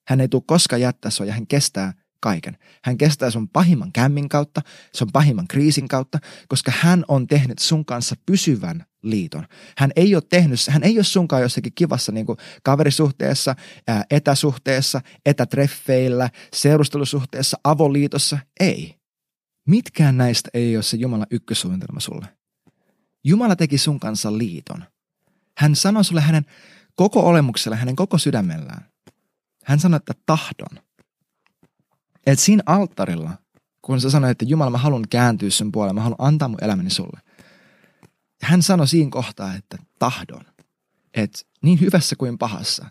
Hän 0.09 0.21
ei 0.21 0.29
tule 0.29 0.43
koskaan 0.47 0.81
jättää 0.81 1.11
sua 1.11 1.27
ja 1.27 1.33
hän 1.33 1.47
kestää 1.47 1.93
kaiken. 2.23 2.59
Hän 2.85 2.99
kestää 2.99 3.31
sun 3.31 3.49
pahimman 3.49 3.93
kämmin 3.93 4.29
kautta, 4.29 4.63
sun 4.95 5.09
pahimman 5.13 5.49
kriisin 5.49 5.89
kautta, 5.89 6.19
koska 6.49 6.73
hän 6.81 7.05
on 7.09 7.27
tehnyt 7.27 7.59
sun 7.59 7.85
kanssa 7.85 8.17
pysyvän 8.27 8.87
liiton. 9.03 9.47
Hän 9.79 9.91
ei 9.97 10.15
ole 10.15 10.23
tehnyt, 10.29 10.61
hän 10.71 10.83
ei 10.83 10.99
ole 10.99 11.05
sunkaan 11.05 11.43
jossakin 11.43 11.73
kivassa 11.75 12.13
niin 12.13 12.27
kuin 12.27 12.39
kaverisuhteessa, 12.63 13.55
ää, 13.89 14.05
etäsuhteessa, 14.11 15.01
etätreffeillä, 15.27 16.31
seurustelusuhteessa, 16.55 17.59
avoliitossa. 17.65 18.39
Ei. 18.61 18.95
Mitkään 19.69 20.17
näistä 20.17 20.51
ei 20.55 20.77
ole 20.77 20.83
se 20.83 20.97
Jumalan 20.97 21.27
ykkösuunnitelma 21.31 22.01
sulle. 22.01 22.27
Jumala 23.25 23.57
teki 23.57 23.79
sun 23.79 24.01
kanssa 24.01 24.39
liiton. 24.39 24.85
Hän 25.59 25.77
sanoi 25.77 26.05
sulle 26.05 26.21
hänen 26.21 26.47
koko 26.95 27.21
olemuksella, 27.21 27.77
hänen 27.77 27.97
koko 27.97 28.19
sydämellään. 28.19 28.87
Hän 29.65 29.81
sanoi, 29.81 29.97
että 29.97 30.15
tahdon– 30.27 30.79
et 32.27 32.39
siinä 32.39 32.63
alttarilla, 32.67 33.31
kun 33.83 34.01
sä 34.01 34.11
sanoit, 34.11 34.31
että 34.31 34.45
Jumala, 34.45 34.71
mä 34.71 34.79
haluan 34.79 35.05
kääntyä 35.11 35.51
sun 35.51 35.73
puolelle, 35.73 35.95
mä 35.95 36.01
haluan 36.01 36.29
antaa 36.29 36.49
mun 36.49 36.65
elämäni 36.65 36.91
sulle. 36.91 37.21
Hän 38.43 38.63
sanoi 38.63 38.89
siinä 38.89 39.11
kohtaa, 39.11 39.55
että 39.55 39.79
tahdon. 39.99 40.45
Että 41.15 41.39
niin 41.63 41.81
hyvässä 41.81 42.17
kuin 42.17 42.39
pahassa. 42.39 42.87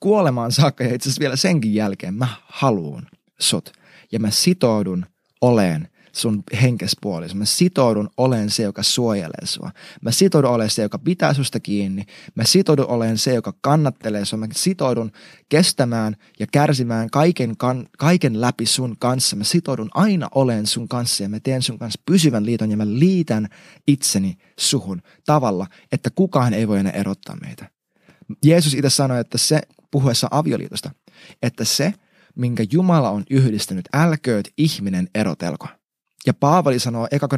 Kuolemaan 0.00 0.52
saakka 0.52 0.84
ja 0.84 0.94
itse 0.94 1.08
asiassa 1.08 1.20
vielä 1.20 1.36
senkin 1.36 1.74
jälkeen 1.74 2.14
mä 2.14 2.28
haluun 2.46 3.06
sut. 3.38 3.72
Ja 4.12 4.20
mä 4.20 4.30
sitoudun 4.30 5.06
oleen 5.40 5.88
sun 6.16 6.42
henkespuolisi. 6.62 7.36
Mä 7.36 7.44
sitoudun 7.44 8.10
olen 8.16 8.50
se, 8.50 8.62
joka 8.62 8.82
suojelee 8.82 9.46
sua. 9.46 9.70
Mä 10.02 10.10
sitoudun 10.10 10.50
olen 10.50 10.70
se, 10.70 10.82
joka 10.82 10.98
pitää 10.98 11.34
susta 11.34 11.60
kiinni. 11.60 12.04
Mä 12.34 12.44
sitoudun 12.44 12.86
olen 12.88 13.18
se, 13.18 13.34
joka 13.34 13.54
kannattelee 13.60 14.24
sua. 14.24 14.38
Mä 14.38 14.46
sitoudun 14.52 15.12
kestämään 15.48 16.16
ja 16.38 16.46
kärsimään 16.52 17.10
kaiken, 17.10 17.56
kan, 17.56 17.88
kaiken 17.98 18.40
läpi 18.40 18.66
sun 18.66 18.96
kanssa. 18.98 19.36
Mä 19.36 19.44
sitoudun 19.44 19.90
aina 19.94 20.28
olen 20.34 20.66
sun 20.66 20.88
kanssa 20.88 21.22
ja 21.22 21.28
mä 21.28 21.40
teen 21.40 21.62
sun 21.62 21.78
kanssa 21.78 22.02
pysyvän 22.06 22.46
liiton 22.46 22.70
ja 22.70 22.76
mä 22.76 22.86
liitän 22.86 23.48
itseni 23.86 24.38
suhun 24.58 25.02
tavalla, 25.26 25.66
että 25.92 26.10
kukaan 26.10 26.54
ei 26.54 26.68
voi 26.68 26.78
enää 26.78 26.92
erottaa 26.92 27.36
meitä. 27.36 27.70
Jeesus 28.44 28.74
itse 28.74 28.90
sanoi, 28.90 29.20
että 29.20 29.38
se 29.38 29.60
puhuessa 29.90 30.28
avioliitosta, 30.30 30.90
että 31.42 31.64
se, 31.64 31.94
minkä 32.34 32.64
Jumala 32.72 33.10
on 33.10 33.24
yhdistänyt, 33.30 33.88
älkööt 33.92 34.48
ihminen 34.56 35.08
erotelko. 35.14 35.68
Ja 36.26 36.34
Paavali 36.34 36.78
sanoo 36.78 37.08
eka 37.10 37.28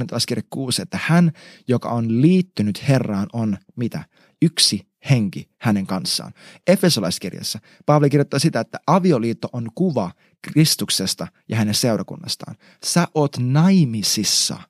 6, 0.51 0.83
että 0.83 0.99
hän, 1.03 1.33
joka 1.69 1.89
on 1.89 2.23
liittynyt 2.23 2.89
Herraan, 2.89 3.27
on 3.33 3.59
mitä? 3.77 4.05
Yksi 4.43 4.89
henki 5.11 5.51
hänen 5.61 5.87
kanssaan. 5.87 6.33
Efesolaiskirjassa 6.67 7.59
Paavali 7.87 8.11
kirjoittaa 8.11 8.41
sitä, 8.41 8.61
että 8.61 8.79
avioliitto 8.87 9.49
on 9.53 9.69
kuva 9.75 10.11
Kristuksesta 10.43 11.27
ja 11.49 11.57
hänen 11.57 11.75
seurakunnastaan. 11.75 12.57
Sä 12.85 13.09
oot 13.15 13.37
naimisissa 13.39 14.61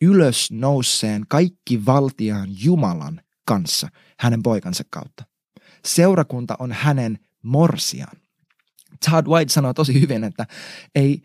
ylös 0.00 0.50
nousseen 0.50 1.24
kaikki 1.28 1.86
valtiaan 1.86 2.48
Jumalan 2.64 3.20
kanssa 3.46 3.88
hänen 4.18 4.42
poikansa 4.42 4.84
kautta. 4.90 5.24
Seurakunta 5.84 6.56
on 6.58 6.72
hänen 6.72 7.18
morsiaan. 7.42 8.16
Todd 9.10 9.26
White 9.26 9.52
sanoo 9.52 9.74
tosi 9.74 10.00
hyvin, 10.00 10.24
että 10.24 10.46
ei, 10.94 11.22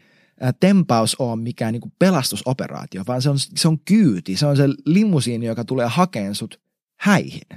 tempaus 0.59 1.15
ole 1.15 1.35
mikään 1.35 1.73
niin 1.73 1.81
kuin 1.81 1.93
pelastusoperaatio, 1.99 3.03
vaan 3.07 3.21
se 3.21 3.29
on, 3.29 3.39
se 3.39 3.67
on 3.67 3.79
kyyti, 3.79 4.37
se 4.37 4.45
on 4.45 4.57
se 4.57 4.67
limusiini, 4.85 5.45
joka 5.45 5.65
tulee 5.65 5.87
hakeen 5.87 6.35
sut 6.35 6.61
häihin. 6.99 7.47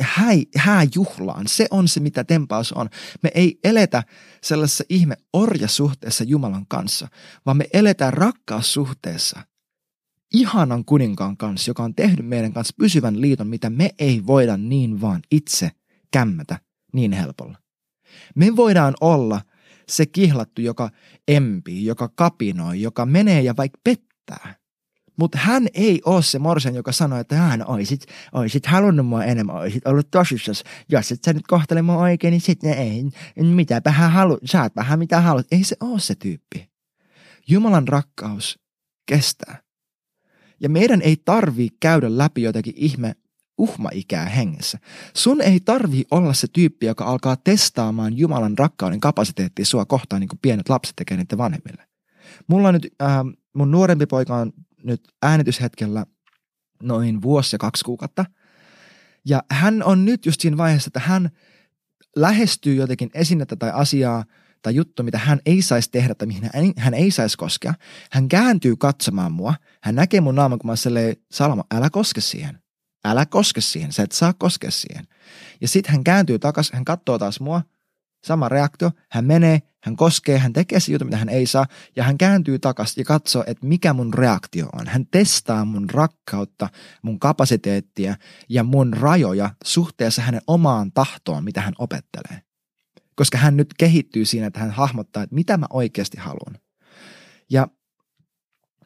Häi, 0.00 0.46
hääjuhlaan, 0.56 1.48
se 1.48 1.66
on 1.70 1.88
se, 1.88 2.00
mitä 2.00 2.24
tempaus 2.24 2.72
on. 2.72 2.88
Me 3.22 3.30
ei 3.34 3.58
eletä 3.64 4.02
sellaisessa 4.42 4.84
ihme 4.88 5.16
orjasuhteessa 5.32 6.24
Jumalan 6.24 6.66
kanssa, 6.68 7.08
vaan 7.46 7.56
me 7.56 7.66
eletään 7.72 8.12
rakkaussuhteessa 8.12 9.40
ihanan 10.34 10.84
kuninkaan 10.84 11.36
kanssa, 11.36 11.70
joka 11.70 11.82
on 11.82 11.94
tehnyt 11.94 12.26
meidän 12.26 12.52
kanssa 12.52 12.74
pysyvän 12.78 13.20
liiton, 13.20 13.46
mitä 13.46 13.70
me 13.70 13.90
ei 13.98 14.26
voida 14.26 14.56
niin 14.56 15.00
vaan 15.00 15.20
itse 15.30 15.70
kämmätä 16.10 16.60
niin 16.92 17.12
helpolla. 17.12 17.58
Me 18.34 18.56
voidaan 18.56 18.94
olla– 19.00 19.40
se 19.88 20.06
kihlattu, 20.06 20.60
joka 20.60 20.90
empii, 21.28 21.84
joka 21.84 22.08
kapinoi, 22.14 22.80
joka 22.80 23.06
menee 23.06 23.42
ja 23.42 23.54
vaikka 23.56 23.78
pettää. 23.84 24.54
Mutta 25.18 25.38
hän 25.38 25.66
ei 25.74 26.00
ole 26.04 26.22
se 26.22 26.38
morsen, 26.38 26.74
joka 26.74 26.92
sanoo, 26.92 27.18
että 27.18 27.36
hän 27.36 27.66
oisit, 27.66 28.06
oisit 28.32 28.66
halunnut 28.66 29.06
mua 29.06 29.24
enemmän, 29.24 29.56
oisit 29.56 29.86
ollut 29.86 30.10
tosissas. 30.10 30.64
Jos 30.88 31.12
et 31.12 31.24
sä 31.24 31.32
nyt 31.32 31.46
kohtele 31.46 31.82
mua 31.82 31.96
oikein, 31.96 32.32
niin 32.32 32.40
sitten 32.40 32.72
ei, 32.72 33.04
mitäpä 33.36 33.90
hän 33.90 34.12
haluat, 34.12 34.40
saat 34.44 34.76
vähän 34.76 34.98
mitä 34.98 35.20
haluat. 35.20 35.46
Ei 35.50 35.64
se 35.64 35.76
ole 35.80 36.00
se 36.00 36.14
tyyppi. 36.14 36.70
Jumalan 37.48 37.88
rakkaus 37.88 38.58
kestää. 39.06 39.62
Ja 40.60 40.68
meidän 40.68 41.02
ei 41.02 41.16
tarvii 41.24 41.68
käydä 41.80 42.18
läpi 42.18 42.42
jotakin 42.42 42.74
ihme 42.76 43.14
uhmaikää 43.58 44.26
hengessä. 44.26 44.78
Sun 45.14 45.40
ei 45.40 45.60
tarvi 45.60 46.04
olla 46.10 46.32
se 46.32 46.46
tyyppi, 46.52 46.86
joka 46.86 47.04
alkaa 47.04 47.36
testaamaan 47.36 48.18
Jumalan 48.18 48.58
rakkauden 48.58 49.00
kapasiteettia 49.00 49.64
sua 49.64 49.84
kohtaan, 49.84 50.20
niin 50.20 50.28
kuin 50.28 50.38
pienet 50.42 50.68
lapset 50.68 50.96
tekee 50.96 51.16
niiden 51.16 51.38
vanhemmille. 51.38 51.86
Mulla 52.46 52.68
on 52.68 52.74
nyt, 52.74 52.88
äh, 53.02 53.16
mun 53.54 53.70
nuorempi 53.70 54.06
poika 54.06 54.36
on 54.36 54.52
nyt 54.84 55.02
äänityshetkellä 55.22 56.06
noin 56.82 57.22
vuosi 57.22 57.54
ja 57.54 57.58
kaksi 57.58 57.84
kuukautta. 57.84 58.24
Ja 59.26 59.42
hän 59.50 59.82
on 59.82 60.04
nyt 60.04 60.26
just 60.26 60.40
siinä 60.40 60.56
vaiheessa, 60.56 60.88
että 60.88 61.00
hän 61.00 61.30
lähestyy 62.16 62.74
jotenkin 62.74 63.10
esinettä 63.14 63.56
tai 63.56 63.70
asiaa 63.74 64.24
tai 64.62 64.74
juttu, 64.74 65.02
mitä 65.02 65.18
hän 65.18 65.40
ei 65.46 65.62
saisi 65.62 65.90
tehdä 65.90 66.14
tai 66.14 66.26
mihin 66.26 66.42
hän 66.42 66.64
ei, 66.64 66.72
hän 66.76 66.94
ei 66.94 67.10
saisi 67.10 67.38
koskea. 67.38 67.74
Hän 68.10 68.28
kääntyy 68.28 68.76
katsomaan 68.76 69.32
mua. 69.32 69.54
Hän 69.82 69.94
näkee 69.94 70.20
mun 70.20 70.34
naaman, 70.34 70.58
kun 70.58 70.70
mä 70.70 70.74
Salama, 71.32 71.64
älä 71.74 71.90
koske 71.90 72.20
siihen. 72.20 72.58
Älä 73.06 73.26
koske 73.26 73.60
siihen, 73.60 73.92
sä 73.92 74.02
et 74.02 74.12
saa 74.12 74.32
koskea 74.32 74.70
siihen. 74.70 75.08
Ja 75.60 75.68
sitten 75.68 75.92
hän 75.92 76.04
kääntyy 76.04 76.38
takaisin, 76.38 76.74
hän 76.74 76.84
katsoo 76.84 77.18
taas 77.18 77.40
mua, 77.40 77.62
sama 78.24 78.48
reaktio, 78.48 78.90
hän 79.10 79.24
menee, 79.24 79.62
hän 79.82 79.96
koskee, 79.96 80.38
hän 80.38 80.52
tekee 80.52 80.80
se 80.80 80.92
juttu, 80.92 81.04
mitä 81.04 81.16
hän 81.16 81.28
ei 81.28 81.46
saa, 81.46 81.66
ja 81.96 82.04
hän 82.04 82.18
kääntyy 82.18 82.58
takaisin 82.58 83.00
ja 83.00 83.04
katsoo, 83.04 83.44
että 83.46 83.66
mikä 83.66 83.92
mun 83.92 84.14
reaktio 84.14 84.68
on. 84.72 84.86
Hän 84.86 85.06
testaa 85.06 85.64
mun 85.64 85.90
rakkautta, 85.90 86.68
mun 87.02 87.20
kapasiteettia 87.20 88.16
ja 88.48 88.62
mun 88.62 88.92
rajoja 88.92 89.50
suhteessa 89.64 90.22
hänen 90.22 90.40
omaan 90.46 90.92
tahtoon, 90.92 91.44
mitä 91.44 91.60
hän 91.60 91.74
opettelee. 91.78 92.42
Koska 93.14 93.38
hän 93.38 93.56
nyt 93.56 93.74
kehittyy 93.78 94.24
siinä, 94.24 94.46
että 94.46 94.60
hän 94.60 94.70
hahmottaa, 94.70 95.22
että 95.22 95.34
mitä 95.34 95.56
mä 95.56 95.66
oikeasti 95.70 96.18
haluan. 96.18 96.58
Ja 97.50 97.68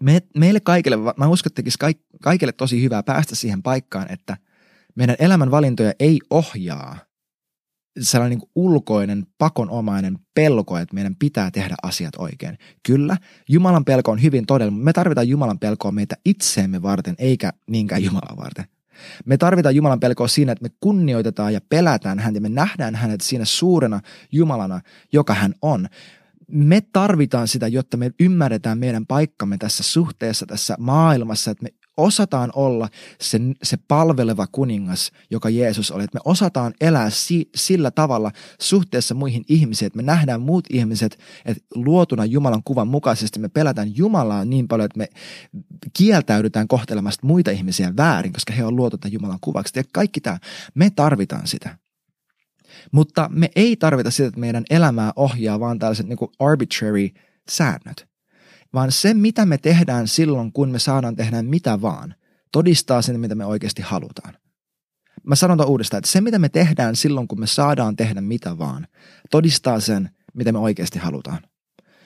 me, 0.02 0.20
meille 0.36 0.60
kaikille, 0.60 0.96
mä 1.16 1.28
uskon, 1.28 1.52
että 1.58 1.92
kaikille 2.22 2.52
tosi 2.52 2.82
hyvää 2.82 3.02
päästä 3.02 3.34
siihen 3.34 3.62
paikkaan, 3.62 4.12
että 4.12 4.36
meidän 4.94 5.16
elämän 5.18 5.50
valintoja 5.50 5.92
ei 6.00 6.18
ohjaa 6.30 6.98
sellainen 8.00 8.38
niin 8.38 8.50
ulkoinen, 8.54 9.26
pakonomainen 9.38 10.18
pelko, 10.34 10.78
että 10.78 10.94
meidän 10.94 11.16
pitää 11.16 11.50
tehdä 11.50 11.74
asiat 11.82 12.14
oikein. 12.18 12.58
Kyllä, 12.82 13.16
Jumalan 13.48 13.84
pelko 13.84 14.10
on 14.10 14.22
hyvin 14.22 14.46
todella, 14.46 14.70
mutta 14.70 14.84
me 14.84 14.92
tarvitaan 14.92 15.28
Jumalan 15.28 15.58
pelkoa 15.58 15.92
meitä 15.92 16.16
itseemme 16.24 16.82
varten, 16.82 17.14
eikä 17.18 17.52
niinkään 17.66 18.04
Jumalan 18.04 18.36
varten. 18.36 18.64
Me 19.24 19.36
tarvitaan 19.36 19.74
Jumalan 19.74 20.00
pelkoa 20.00 20.28
siinä, 20.28 20.52
että 20.52 20.62
me 20.62 20.70
kunnioitetaan 20.80 21.52
ja 21.52 21.60
pelätään 21.68 22.18
häntä 22.18 22.36
ja 22.36 22.40
me 22.40 22.48
nähdään 22.48 22.94
hänet 22.94 23.20
siinä 23.20 23.44
suurena 23.44 24.00
Jumalana, 24.32 24.80
joka 25.12 25.34
hän 25.34 25.54
on 25.62 25.88
me 26.50 26.80
tarvitaan 26.92 27.48
sitä, 27.48 27.68
jotta 27.68 27.96
me 27.96 28.10
ymmärretään 28.20 28.78
meidän 28.78 29.06
paikkamme 29.06 29.58
tässä 29.58 29.82
suhteessa, 29.82 30.46
tässä 30.46 30.76
maailmassa, 30.78 31.50
että 31.50 31.62
me 31.62 31.70
osataan 31.96 32.50
olla 32.54 32.88
se, 33.20 33.40
se 33.62 33.76
palveleva 33.88 34.46
kuningas, 34.52 35.10
joka 35.30 35.50
Jeesus 35.50 35.90
oli. 35.90 36.04
Että 36.04 36.16
me 36.16 36.20
osataan 36.24 36.74
elää 36.80 37.10
si, 37.10 37.50
sillä 37.54 37.90
tavalla 37.90 38.30
suhteessa 38.60 39.14
muihin 39.14 39.44
ihmisiin, 39.48 39.86
että 39.86 39.96
me 39.96 40.02
nähdään 40.02 40.40
muut 40.40 40.64
ihmiset, 40.70 41.18
että 41.44 41.62
luotuna 41.74 42.24
Jumalan 42.24 42.62
kuvan 42.64 42.88
mukaisesti 42.88 43.38
me 43.38 43.48
pelätään 43.48 43.96
Jumalaa 43.96 44.44
niin 44.44 44.68
paljon, 44.68 44.86
että 44.86 44.98
me 44.98 45.08
kieltäydytään 45.96 46.68
kohtelemasta 46.68 47.26
muita 47.26 47.50
ihmisiä 47.50 47.96
väärin, 47.96 48.32
koska 48.32 48.52
he 48.52 48.64
on 48.64 48.76
luotu 48.76 48.96
Jumalan 49.10 49.38
kuvaksi. 49.40 49.78
Ja 49.78 49.84
kaikki 49.92 50.20
tämä, 50.20 50.38
me 50.74 50.90
tarvitaan 50.90 51.46
sitä. 51.46 51.78
Mutta 52.92 53.30
me 53.32 53.50
ei 53.56 53.76
tarvita 53.76 54.10
sitä, 54.10 54.28
että 54.28 54.40
meidän 54.40 54.64
elämää 54.70 55.12
ohjaa 55.16 55.60
vaan 55.60 55.78
tällaiset 55.78 56.06
niin 56.06 56.16
kuin 56.16 56.30
arbitrary 56.38 57.08
säännöt. 57.50 58.08
Vaan 58.74 58.92
se, 58.92 59.14
mitä 59.14 59.46
me 59.46 59.58
tehdään 59.58 60.08
silloin, 60.08 60.52
kun 60.52 60.70
me 60.70 60.78
saadaan 60.78 61.16
tehdä 61.16 61.42
mitä 61.42 61.82
vaan, 61.82 62.14
todistaa 62.52 63.02
sen, 63.02 63.20
mitä 63.20 63.34
me 63.34 63.44
oikeasti 63.44 63.82
halutaan. 63.82 64.34
Mä 65.26 65.34
sanon 65.34 65.66
uudestaan, 65.66 65.98
että 65.98 66.10
se, 66.10 66.20
mitä 66.20 66.38
me 66.38 66.48
tehdään 66.48 66.96
silloin, 66.96 67.28
kun 67.28 67.40
me 67.40 67.46
saadaan 67.46 67.96
tehdä 67.96 68.20
mitä 68.20 68.58
vaan, 68.58 68.86
todistaa 69.30 69.80
sen, 69.80 70.10
mitä 70.34 70.52
me 70.52 70.58
oikeasti 70.58 70.98
halutaan. 70.98 71.38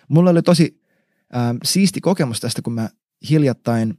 Mulla 0.08 0.30
oli 0.30 0.42
tosi 0.42 0.80
äh, 1.36 1.42
siisti 1.64 2.00
kokemus 2.00 2.40
tästä, 2.40 2.62
kun 2.62 2.72
mä 2.72 2.88
hiljattain, 3.30 3.98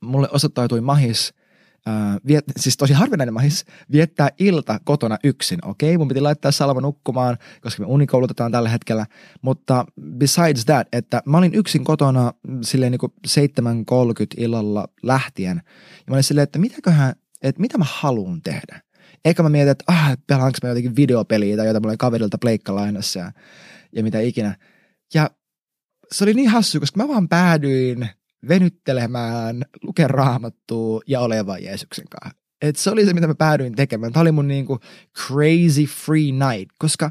mulle 0.00 0.28
osoittautui 0.32 0.80
mahis 0.80 1.34
äh, 1.88 2.16
viet, 2.26 2.44
siis 2.56 2.76
tosi 2.76 2.92
harvinainen 2.92 3.34
mahis, 3.34 3.64
viettää 3.92 4.28
ilta 4.38 4.80
kotona 4.84 5.18
yksin. 5.24 5.58
Okei, 5.64 5.98
mun 5.98 6.08
piti 6.08 6.20
laittaa 6.20 6.52
Salma 6.52 6.80
nukkumaan, 6.80 7.38
koska 7.60 7.82
me 7.82 7.86
unikoulutetaan 7.86 8.52
tällä 8.52 8.68
hetkellä, 8.68 9.06
mutta 9.42 9.86
besides 10.18 10.64
that, 10.64 10.88
että 10.92 11.22
mä 11.26 11.38
olin 11.38 11.54
yksin 11.54 11.84
kotona 11.84 12.32
silleen 12.62 12.92
niin 12.92 12.98
kuin 12.98 13.12
7.30 13.28 14.26
illalla 14.36 14.88
lähtien, 15.02 15.62
ja 15.96 16.04
mä 16.10 16.14
olin 16.14 16.24
silleen, 16.24 16.42
että 16.42 16.58
mitäköhän, 16.58 17.14
että 17.42 17.60
mitä 17.60 17.78
mä 17.78 17.86
haluan 17.88 18.42
tehdä. 18.42 18.80
Eikä 19.24 19.42
mä 19.42 19.48
mietin, 19.48 19.70
että 19.70 19.84
ah, 19.86 20.16
pelaanko 20.26 20.58
mä 20.62 20.68
jotenkin 20.68 20.96
videopeliä 20.96 21.56
tai 21.56 21.66
jotain 21.66 21.82
mulla 21.82 21.96
kaverilta 21.96 22.38
pleikkalainassa 22.38 23.18
ja, 23.18 23.32
ja 23.92 24.02
mitä 24.02 24.20
ikinä. 24.20 24.56
Ja 25.14 25.30
se 26.12 26.24
oli 26.24 26.34
niin 26.34 26.48
hassu, 26.48 26.80
koska 26.80 27.02
mä 27.02 27.08
vaan 27.08 27.28
päädyin 27.28 28.08
venyttelemään, 28.48 29.64
lukea 29.82 30.08
raamattua 30.08 31.00
ja 31.06 31.20
olevan 31.20 31.62
Jeesuksen 31.62 32.08
kanssa. 32.08 32.42
Et 32.62 32.76
se 32.76 32.90
oli 32.90 33.06
se, 33.06 33.14
mitä 33.14 33.26
mä 33.26 33.34
päädyin 33.34 33.74
tekemään. 33.74 34.12
Tämä 34.12 34.20
oli 34.22 34.32
mun 34.32 34.48
niinku 34.48 34.78
crazy 35.18 35.84
free 35.84 36.32
night, 36.32 36.76
koska 36.78 37.10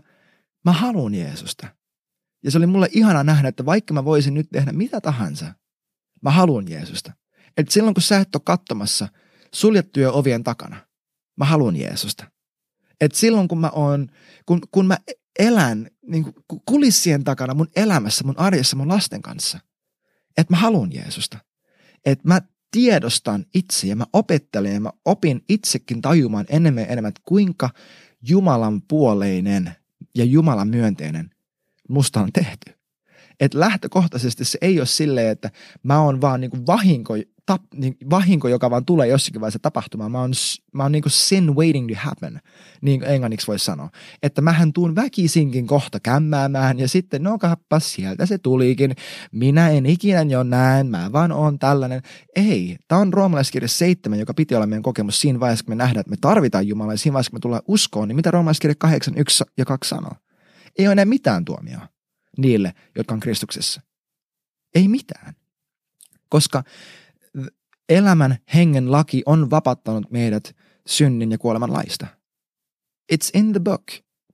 mä 0.65 0.71
haluan 0.71 1.15
Jeesusta. 1.15 1.67
Ja 2.43 2.51
se 2.51 2.57
oli 2.57 2.67
mulle 2.67 2.89
ihana 2.91 3.23
nähdä, 3.23 3.47
että 3.47 3.65
vaikka 3.65 3.93
mä 3.93 4.05
voisin 4.05 4.33
nyt 4.33 4.47
tehdä 4.51 4.71
mitä 4.71 5.01
tahansa, 5.01 5.53
mä 6.21 6.31
haluan 6.31 6.69
Jeesusta. 6.69 7.13
Et 7.57 7.69
silloin 7.69 7.93
kun 7.93 8.01
sä 8.01 8.17
et 8.17 8.35
ole 8.35 8.41
katsomassa 8.45 9.07
suljettuja 9.53 10.11
ovien 10.11 10.43
takana, 10.43 10.77
mä 11.37 11.45
haluan 11.45 11.75
Jeesusta. 11.75 12.31
Et 13.01 13.15
silloin 13.15 13.47
kun 13.47 13.57
mä 13.57 13.69
oon, 13.69 14.07
kun, 14.45 14.61
kun 14.71 14.87
mä 14.87 14.97
elän 15.39 15.87
niin 16.07 16.25
kulissien 16.65 17.23
takana 17.23 17.53
mun 17.53 17.67
elämässä, 17.75 18.23
mun 18.23 18.39
arjessa, 18.39 18.75
mun 18.75 18.87
lasten 18.87 19.21
kanssa– 19.21 19.59
että 20.37 20.53
mä 20.53 20.57
haluan 20.57 20.93
Jeesusta. 20.93 21.37
Että 22.05 22.27
mä 22.27 22.41
tiedostan 22.71 23.45
itse 23.53 23.87
ja 23.87 23.95
mä 23.95 24.05
opettelen 24.13 24.73
ja 24.73 24.79
mä 24.79 24.91
opin 25.05 25.43
itsekin 25.49 26.01
tajumaan 26.01 26.45
enemmän 26.49 26.83
ja 26.83 26.87
enemmän, 26.87 27.09
että 27.09 27.21
kuinka 27.25 27.69
Jumalan 28.27 28.81
puoleinen 28.81 29.71
ja 30.15 30.25
Jumalan 30.25 30.67
myönteinen 30.67 31.29
musta 31.89 32.21
on 32.21 32.31
tehty. 32.33 32.73
Että 33.39 33.59
lähtökohtaisesti 33.59 34.45
se 34.45 34.57
ei 34.61 34.79
ole 34.79 34.85
silleen, 34.87 35.29
että 35.29 35.51
mä 35.83 36.01
oon 36.01 36.21
vaan 36.21 36.41
niin 36.41 36.51
kuin 36.51 36.67
vahinko 36.67 37.13
tap, 37.45 37.61
niin 37.73 37.97
vahinko, 38.09 38.47
joka 38.47 38.69
vaan 38.69 38.85
tulee 38.85 39.07
jossakin 39.07 39.41
vaiheessa 39.41 39.59
tapahtumaan. 39.59 40.11
Mä 40.11 40.19
oon, 40.19 40.31
mä 40.73 40.83
oon 40.83 40.91
niin 40.91 41.01
kuin 41.01 41.11
sin 41.11 41.55
waiting 41.55 41.89
to 41.89 41.95
happen, 41.97 42.41
niin 42.81 42.99
kuin 42.99 43.11
englanniksi 43.11 43.47
voisi 43.47 43.65
sanoa. 43.65 43.89
Että 44.23 44.41
mähän 44.41 44.73
tuun 44.73 44.95
väkisinkin 44.95 45.67
kohta 45.67 45.99
kämmäämään 45.99 46.79
ja 46.79 46.87
sitten 46.87 47.23
no 47.23 47.37
kappa, 47.37 47.79
sieltä 47.79 48.25
se 48.25 48.37
tulikin. 48.37 48.95
Minä 49.31 49.69
en 49.69 49.85
ikinä 49.85 50.21
jo 50.21 50.43
näen, 50.43 50.87
mä 50.87 51.11
vaan 51.11 51.31
oon 51.31 51.59
tällainen. 51.59 52.01
Ei, 52.35 52.77
tämä 52.87 53.01
on 53.01 53.13
roomalaiskirja 53.13 53.67
7, 53.67 54.19
joka 54.19 54.33
piti 54.33 54.55
olla 54.55 54.65
meidän 54.67 54.83
kokemus 54.83 55.21
siinä 55.21 55.39
vaiheessa, 55.39 55.65
kun 55.65 55.71
me 55.71 55.75
nähdään, 55.75 55.99
että 56.01 56.11
me 56.11 56.17
tarvitaan 56.21 56.67
Jumalaa 56.67 56.93
ja 56.93 56.97
siinä 56.97 57.13
vaiheessa, 57.13 57.31
kun 57.31 57.37
me 57.37 57.41
tullaan 57.41 57.63
uskoon, 57.67 58.07
niin 58.07 58.15
mitä 58.15 58.31
roomalaiskirja 58.31 58.75
8, 58.75 59.13
1 59.17 59.43
ja 59.57 59.65
2 59.65 59.89
sanoo? 59.89 60.13
Ei 60.77 60.87
ole 60.87 60.91
enää 60.91 61.05
mitään 61.05 61.45
tuomioa 61.45 61.87
niille, 62.37 62.73
jotka 62.95 63.13
on 63.13 63.19
Kristuksessa. 63.19 63.81
Ei 64.75 64.87
mitään. 64.87 65.33
Koska 66.29 66.63
elämän 67.89 68.37
hengen 68.53 68.91
laki 68.91 69.23
on 69.25 69.49
vapattanut 69.49 70.11
meidät 70.11 70.55
synnin 70.87 71.31
ja 71.31 71.37
kuoleman 71.37 71.73
laista. 71.73 72.07
It's 73.13 73.29
in 73.33 73.51
the 73.51 73.59
book. 73.59 73.83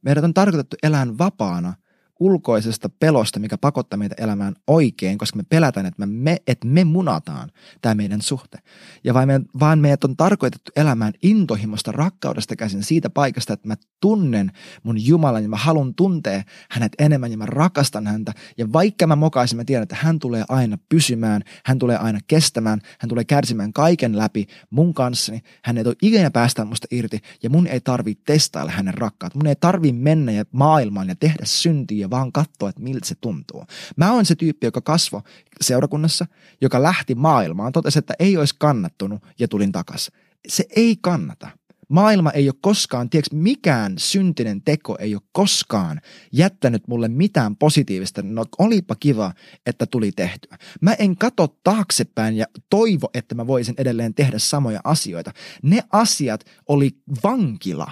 Meidät 0.01 0.23
on 0.23 0.33
tarkoitettu 0.33 0.75
elää 0.83 1.07
vapaana– 1.17 1.73
ulkoisesta 2.19 2.89
pelosta, 2.89 3.39
mikä 3.39 3.57
pakottaa 3.57 3.97
meitä 3.97 4.15
elämään 4.17 4.55
oikein, 4.67 5.17
koska 5.17 5.37
me 5.37 5.43
pelätään, 5.49 5.85
että 5.85 6.05
me, 6.05 6.37
että 6.47 6.67
me 6.67 6.83
munataan 6.83 7.51
tämä 7.81 7.95
meidän 7.95 8.21
suhte. 8.21 8.57
Ja 9.03 9.13
vain 9.13 9.27
me, 9.27 9.41
vaan 9.59 9.79
meidät 9.79 10.03
on 10.03 10.17
tarkoitettu 10.17 10.71
elämään 10.75 11.13
intohimosta 11.23 11.91
rakkaudesta 11.91 12.55
käsin 12.55 12.83
siitä 12.83 13.09
paikasta, 13.09 13.53
että 13.53 13.67
mä 13.67 13.75
tunnen 14.01 14.51
mun 14.83 15.05
Jumalan 15.05 15.43
ja 15.43 15.49
mä 15.49 15.55
haluan 15.55 15.95
tuntea 15.95 16.43
hänet 16.69 16.91
enemmän 16.99 17.31
ja 17.31 17.37
mä 17.37 17.45
rakastan 17.45 18.07
häntä. 18.07 18.33
Ja 18.57 18.73
vaikka 18.73 19.07
mä 19.07 19.15
mokaisin, 19.15 19.57
mä 19.57 19.63
tiedän, 19.65 19.83
että 19.83 19.97
hän 19.99 20.19
tulee 20.19 20.43
aina 20.49 20.77
pysymään, 20.89 21.41
hän 21.65 21.79
tulee 21.79 21.97
aina 21.97 22.19
kestämään, 22.27 22.81
hän 22.99 23.09
tulee 23.09 23.23
kärsimään 23.23 23.73
kaiken 23.73 24.17
läpi 24.17 24.47
mun 24.69 24.93
kanssani. 24.93 25.41
Hän 25.63 25.77
ei 25.77 25.83
tule 25.83 25.95
ikinä 26.01 26.31
päästä 26.31 26.65
musta 26.65 26.87
irti 26.91 27.19
ja 27.43 27.49
mun 27.49 27.67
ei 27.67 27.81
tarvi 27.81 28.15
testailla 28.15 28.71
hänen 28.71 28.93
rakkautta. 28.93 29.39
Mun 29.39 29.47
ei 29.47 29.55
tarvi 29.55 29.91
mennä 29.91 30.31
ja 30.31 30.45
maailmaan 30.51 31.07
ja 31.07 31.15
tehdä 31.15 31.43
syntiä 31.43 32.06
ja 32.07 32.11
vaan 32.11 32.31
katsoa, 32.31 32.69
että 32.69 32.81
miltä 32.81 33.07
se 33.07 33.15
tuntuu. 33.15 33.65
Mä 33.95 34.13
oon 34.13 34.25
se 34.25 34.35
tyyppi, 34.35 34.67
joka 34.67 34.81
kasvoi 34.81 35.21
seurakunnassa, 35.61 36.25
joka 36.61 36.83
lähti 36.83 37.15
maailmaan, 37.15 37.71
totesi, 37.71 37.99
että 37.99 38.13
ei 38.19 38.37
olisi 38.37 38.55
kannattunut 38.59 39.23
ja 39.39 39.47
tulin 39.47 39.71
takas. 39.71 40.11
Se 40.47 40.65
ei 40.75 40.95
kannata. 41.01 41.49
Maailma 41.89 42.31
ei 42.31 42.49
ole 42.49 42.55
koskaan, 42.61 43.09
tiedätkö, 43.09 43.35
mikään 43.35 43.93
syntinen 43.97 44.61
teko 44.61 44.97
ei 44.99 45.15
ole 45.15 45.21
koskaan 45.31 46.01
jättänyt 46.31 46.87
mulle 46.87 47.07
mitään 47.07 47.55
positiivista. 47.55 48.21
No 48.21 48.45
olipa 48.57 48.95
kiva, 48.95 49.33
että 49.65 49.85
tuli 49.85 50.11
tehtyä. 50.11 50.57
Mä 50.81 50.93
en 50.93 51.17
kato 51.17 51.57
taaksepäin 51.63 52.37
ja 52.37 52.45
toivo, 52.69 53.09
että 53.13 53.35
mä 53.35 53.47
voisin 53.47 53.75
edelleen 53.77 54.13
tehdä 54.13 54.39
samoja 54.39 54.79
asioita. 54.83 55.31
Ne 55.63 55.83
asiat 55.91 56.43
oli 56.67 56.91
vankila 57.23 57.91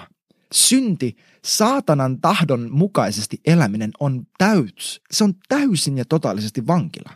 synti, 0.52 1.16
saatanan 1.44 2.20
tahdon 2.20 2.68
mukaisesti 2.70 3.40
eläminen 3.46 3.90
on 4.00 4.26
täys. 4.38 5.00
Se 5.10 5.24
on 5.24 5.34
täysin 5.48 5.98
ja 5.98 6.04
totaalisesti 6.04 6.66
vankila. 6.66 7.10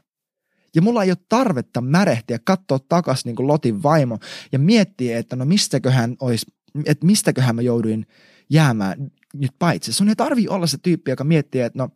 Ja 0.74 0.82
mulla 0.82 1.04
ei 1.04 1.10
ole 1.10 1.18
tarvetta 1.28 1.80
märehtiä, 1.80 2.38
katsoa 2.44 2.78
takaisin 2.88 3.28
niin 3.28 3.36
kuin 3.36 3.46
Lotin 3.46 3.82
vaimo 3.82 4.18
ja 4.52 4.58
miettiä, 4.58 5.18
että 5.18 5.36
no 5.36 5.44
mistäköhän 5.44 6.16
olisi, 6.20 6.46
että 6.84 7.06
mistäköhän 7.06 7.56
mä 7.56 7.62
jouduin 7.62 8.06
jäämään 8.50 9.10
nyt 9.34 9.52
paitsi. 9.58 9.92
Sun 9.92 10.08
ei 10.08 10.16
tarvi 10.16 10.48
olla 10.48 10.66
se 10.66 10.78
tyyppi, 10.82 11.10
joka 11.10 11.24
miettii, 11.24 11.60
että 11.60 11.78
no 11.78 11.88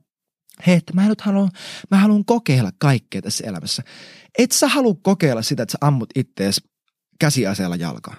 hei, 0.67 0.77
että 0.77 0.93
mä, 0.93 1.09
nyt 1.09 1.21
haluan, 1.21 1.51
mä 1.91 1.97
haluan 1.97 2.25
kokeilla 2.25 2.71
kaikkea 2.79 3.23
tässä 3.23 3.45
elämässä. 3.47 3.83
Et 4.39 4.53
sä 4.53 4.69
halua 4.69 4.95
kokeilla 5.03 5.43
sitä, 5.43 5.63
että 5.63 5.73
sä 5.73 5.79
ammut 5.81 6.11
ittees 6.15 6.63
käsiaseella 7.21 7.77
jalkaa. 7.77 8.15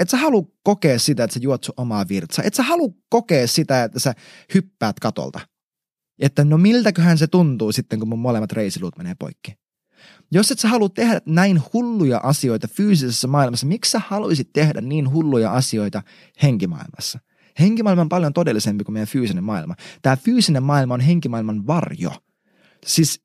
Et 0.00 0.10
sä 0.10 0.16
halua 0.16 0.42
kokea 0.62 0.98
sitä, 0.98 1.24
että 1.24 1.34
sä 1.34 1.40
juot 1.42 1.64
sun 1.64 1.74
omaa 1.76 2.08
virtsaa. 2.08 2.44
Et 2.44 2.54
sä 2.54 2.62
halua 2.62 2.88
kokea 3.08 3.46
sitä, 3.46 3.84
että 3.84 3.98
sä 3.98 4.14
hyppäät 4.54 5.00
katolta. 5.00 5.40
Että 6.18 6.44
no 6.44 6.58
miltäköhän 6.58 7.18
se 7.18 7.26
tuntuu 7.26 7.72
sitten, 7.72 7.98
kun 7.98 8.08
mun 8.08 8.18
molemmat 8.18 8.52
reisiluut 8.52 8.98
menee 8.98 9.14
poikki. 9.18 9.54
Jos 10.32 10.50
et 10.50 10.58
sä 10.58 10.68
halua 10.68 10.88
tehdä 10.88 11.20
näin 11.26 11.62
hulluja 11.72 12.20
asioita 12.22 12.68
fyysisessä 12.68 13.28
maailmassa, 13.28 13.66
miksi 13.66 13.90
sä 13.90 14.00
haluaisit 14.06 14.52
tehdä 14.52 14.80
niin 14.80 15.12
hulluja 15.12 15.52
asioita 15.52 16.02
henkimaailmassa? 16.42 17.18
Henkimaailma 17.60 18.02
on 18.02 18.08
paljon 18.08 18.32
todellisempi 18.32 18.84
kuin 18.84 18.92
meidän 18.92 19.08
fyysinen 19.08 19.44
maailma. 19.44 19.74
Tämä 20.02 20.16
fyysinen 20.16 20.62
maailma 20.62 20.94
on 20.94 21.00
henkimaailman 21.00 21.66
varjo. 21.66 22.12
Siis 22.86 23.22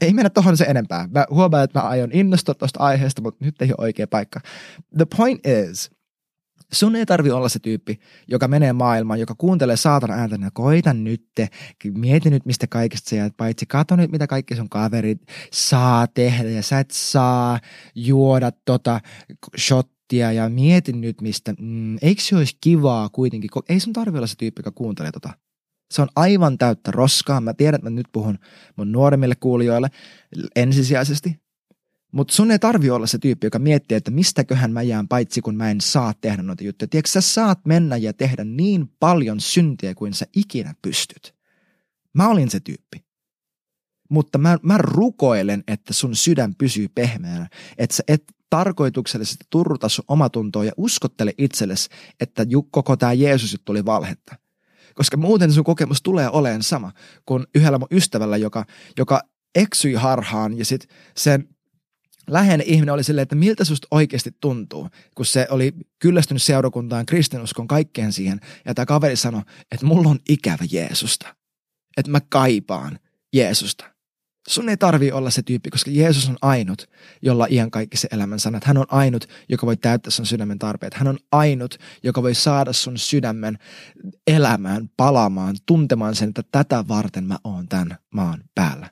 ei 0.00 0.12
mennä 0.12 0.30
tuohon 0.30 0.56
se 0.56 0.64
enempää. 0.64 1.08
Mä 1.14 1.26
huomaan, 1.30 1.64
että 1.64 1.78
mä 1.78 1.88
aion 1.88 2.12
innostua 2.12 2.54
tuosta 2.54 2.80
aiheesta, 2.80 3.22
mutta 3.22 3.44
nyt 3.44 3.62
ei 3.62 3.68
ole 3.68 3.84
oikea 3.84 4.06
paikka. 4.06 4.40
The 4.96 5.06
point 5.16 5.40
is, 5.46 5.90
Sun 6.72 6.96
ei 6.96 7.06
tarvi 7.06 7.30
olla 7.30 7.48
se 7.48 7.58
tyyppi, 7.58 8.00
joka 8.28 8.48
menee 8.48 8.72
maailmaan, 8.72 9.20
joka 9.20 9.34
kuuntelee 9.38 9.76
saatana 9.76 10.14
ääntä, 10.14 10.38
ja 10.42 10.50
koita 10.52 10.92
nyt, 10.92 11.24
mieti 11.94 12.30
nyt 12.30 12.46
mistä 12.46 12.66
kaikesta 12.66 13.10
sä 13.10 13.16
jäät 13.16 13.36
paitsi, 13.36 13.66
kato 13.66 13.96
nyt 13.96 14.12
mitä 14.12 14.26
kaikki 14.26 14.56
sun 14.56 14.68
kaverit 14.68 15.22
saa 15.52 16.06
tehdä 16.06 16.50
ja 16.50 16.62
sä 16.62 16.78
et 16.78 16.90
saa 16.90 17.60
juoda 17.94 18.52
tota 18.64 19.00
shottia 19.58 20.32
ja 20.32 20.48
mieti 20.48 20.92
nyt 20.92 21.20
mistä, 21.20 21.54
mm, 21.58 21.96
eikö 22.02 22.22
se 22.22 22.36
olisi 22.36 22.56
kivaa 22.60 23.08
kuitenkin, 23.08 23.50
ei 23.68 23.80
sun 23.80 23.92
tarvi 23.92 24.18
olla 24.18 24.26
se 24.26 24.36
tyyppi, 24.36 24.60
joka 24.60 24.70
kuuntelee 24.70 25.12
tota. 25.12 25.30
Se 25.90 26.02
on 26.02 26.08
aivan 26.16 26.58
täyttä 26.58 26.90
roskaa. 26.90 27.40
Mä 27.40 27.54
tiedän, 27.54 27.78
että 27.78 27.90
mä 27.90 27.96
nyt 27.96 28.06
puhun 28.12 28.38
mun 28.76 28.92
nuoremmille 28.92 29.34
kuulijoille 29.40 29.88
ensisijaisesti, 30.56 31.40
mutta 32.12 32.34
sun 32.34 32.50
ei 32.50 32.58
tarvi 32.58 32.90
olla 32.90 33.06
se 33.06 33.18
tyyppi, 33.18 33.46
joka 33.46 33.58
miettii, 33.58 33.96
että 33.96 34.10
mistäköhän 34.10 34.72
mä 34.72 34.82
jään 34.82 35.08
paitsi, 35.08 35.40
kun 35.40 35.56
mä 35.56 35.70
en 35.70 35.80
saa 35.80 36.14
tehdä 36.20 36.42
noita 36.42 36.64
juttuja. 36.64 36.88
Tiedätkö, 36.88 37.10
sä 37.10 37.20
saat 37.20 37.60
mennä 37.66 37.96
ja 37.96 38.12
tehdä 38.12 38.44
niin 38.44 38.92
paljon 39.00 39.40
syntiä 39.40 39.94
kuin 39.94 40.14
sä 40.14 40.26
ikinä 40.36 40.74
pystyt. 40.82 41.34
Mä 42.14 42.28
olin 42.28 42.50
se 42.50 42.60
tyyppi. 42.60 43.04
Mutta 44.10 44.38
mä, 44.38 44.58
mä 44.62 44.78
rukoilen, 44.78 45.64
että 45.66 45.92
sun 45.92 46.16
sydän 46.16 46.54
pysyy 46.54 46.88
pehmeänä. 46.94 47.48
Että 47.78 47.96
sä 47.96 48.02
et 48.08 48.24
tarkoituksellisesti 48.50 49.44
turruta 49.50 49.88
sun 49.88 50.04
omatuntoa 50.08 50.64
ja 50.64 50.72
uskottele 50.76 51.32
itsellesi, 51.38 51.88
että 52.20 52.46
koko 52.70 52.96
tämä 52.96 53.12
Jeesus 53.12 53.56
tuli 53.64 53.84
valhetta. 53.84 54.36
Koska 54.94 55.16
muuten 55.16 55.52
sun 55.52 55.64
kokemus 55.64 56.02
tulee 56.02 56.30
olemaan 56.30 56.62
sama 56.62 56.92
kuin 57.26 57.46
yhdellä 57.54 57.78
mun 57.78 57.88
ystävällä, 57.90 58.36
joka, 58.36 58.64
joka 58.98 59.20
eksyi 59.54 59.94
harhaan 59.94 60.58
ja 60.58 60.64
sitten 60.64 60.96
sen 61.16 61.48
läheinen 62.28 62.66
ihminen 62.66 62.94
oli 62.94 63.04
silleen, 63.04 63.22
että 63.22 63.34
miltä 63.34 63.64
susta 63.64 63.88
oikeasti 63.90 64.36
tuntuu, 64.40 64.88
kun 65.14 65.26
se 65.26 65.46
oli 65.50 65.74
kyllästynyt 65.98 66.42
seurakuntaan, 66.42 67.06
kristinuskon, 67.06 67.68
kaikkeen 67.68 68.12
siihen. 68.12 68.40
Ja 68.64 68.74
tämä 68.74 68.86
kaveri 68.86 69.16
sanoi, 69.16 69.42
että 69.72 69.86
mulla 69.86 70.08
on 70.08 70.18
ikävä 70.28 70.64
Jeesusta. 70.70 71.34
Että 71.96 72.10
mä 72.10 72.20
kaipaan 72.28 72.98
Jeesusta. 73.32 73.84
Sun 74.48 74.68
ei 74.68 74.76
tarvi 74.76 75.12
olla 75.12 75.30
se 75.30 75.42
tyyppi, 75.42 75.70
koska 75.70 75.90
Jeesus 75.90 76.28
on 76.28 76.36
ainut, 76.42 76.86
jolla 77.22 77.46
iän 77.50 77.70
kaikki 77.70 77.96
se 77.96 78.08
elämän 78.12 78.40
sanat. 78.40 78.64
Hän 78.64 78.76
on 78.76 78.86
ainut, 78.88 79.28
joka 79.48 79.66
voi 79.66 79.76
täyttää 79.76 80.10
sun 80.10 80.26
sydämen 80.26 80.58
tarpeet. 80.58 80.94
Hän 80.94 81.08
on 81.08 81.18
ainut, 81.32 81.78
joka 82.02 82.22
voi 82.22 82.34
saada 82.34 82.72
sun 82.72 82.98
sydämen 82.98 83.58
elämään, 84.26 84.90
palaamaan, 84.96 85.56
tuntemaan 85.66 86.14
sen, 86.14 86.28
että 86.28 86.42
tätä 86.52 86.84
varten 86.88 87.24
mä 87.24 87.38
oon 87.44 87.68
tämän 87.68 87.98
maan 88.14 88.44
päällä. 88.54 88.90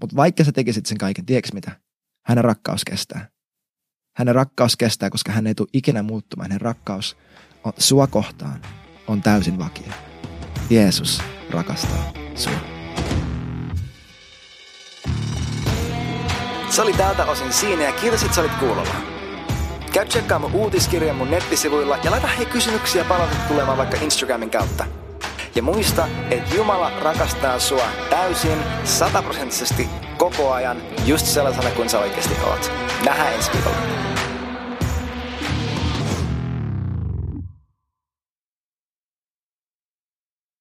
Mutta 0.00 0.16
vaikka 0.16 0.44
sä 0.44 0.52
tekisit 0.52 0.86
sen 0.86 0.98
kaiken, 0.98 1.26
tiedätkö 1.26 1.50
mitä? 1.54 1.80
Hänen 2.26 2.44
rakkaus 2.44 2.84
kestää. 2.84 3.28
Hänen 4.16 4.34
rakkaus 4.34 4.76
kestää, 4.76 5.10
koska 5.10 5.32
hän 5.32 5.46
ei 5.46 5.54
tule 5.54 5.68
ikinä 5.72 6.02
muuttumaan. 6.02 6.50
Hänen 6.50 6.60
rakkaus 6.60 7.16
on, 7.64 7.72
sua 7.78 8.06
kohtaan 8.06 8.62
on 9.06 9.22
täysin 9.22 9.58
vakio. 9.58 9.92
Jeesus 10.70 11.22
rakastaa 11.50 12.12
sua. 12.34 12.52
Se 16.70 16.82
oli 16.82 16.92
tältä 16.92 17.24
osin 17.24 17.52
siinä 17.52 17.82
ja 17.82 17.92
kiitos, 17.92 18.22
että 18.22 18.34
sä 18.34 18.40
olit 18.40 18.54
kuulolla. 18.54 18.94
Käy 19.92 20.06
tsekkaa 20.06 20.38
mun 20.38 20.54
uutiskirjan 20.54 21.16
mun 21.16 21.30
nettisivuilla 21.30 21.96
ja 22.04 22.10
laita 22.10 22.26
hei 22.26 22.46
kysymyksiä 22.46 23.04
palautetta 23.04 23.48
tulemaan 23.48 23.78
vaikka 23.78 23.96
Instagramin 23.96 24.50
kautta. 24.50 25.03
Ja 25.54 25.62
muista, 25.62 26.08
että 26.30 26.54
Jumala 26.54 26.90
rakastaa 27.00 27.58
sua 27.58 27.86
täysin, 28.10 28.58
sataprosenttisesti 28.84 29.88
koko 30.18 30.52
ajan, 30.52 30.76
just 31.06 31.26
sellaisena 31.26 31.70
kuin 31.70 31.90
sä 31.90 31.98
oikeasti 31.98 32.34
oot. 32.46 32.72
Nähdään 33.04 33.34
ensi 33.34 33.52
viikolla. 33.52 33.76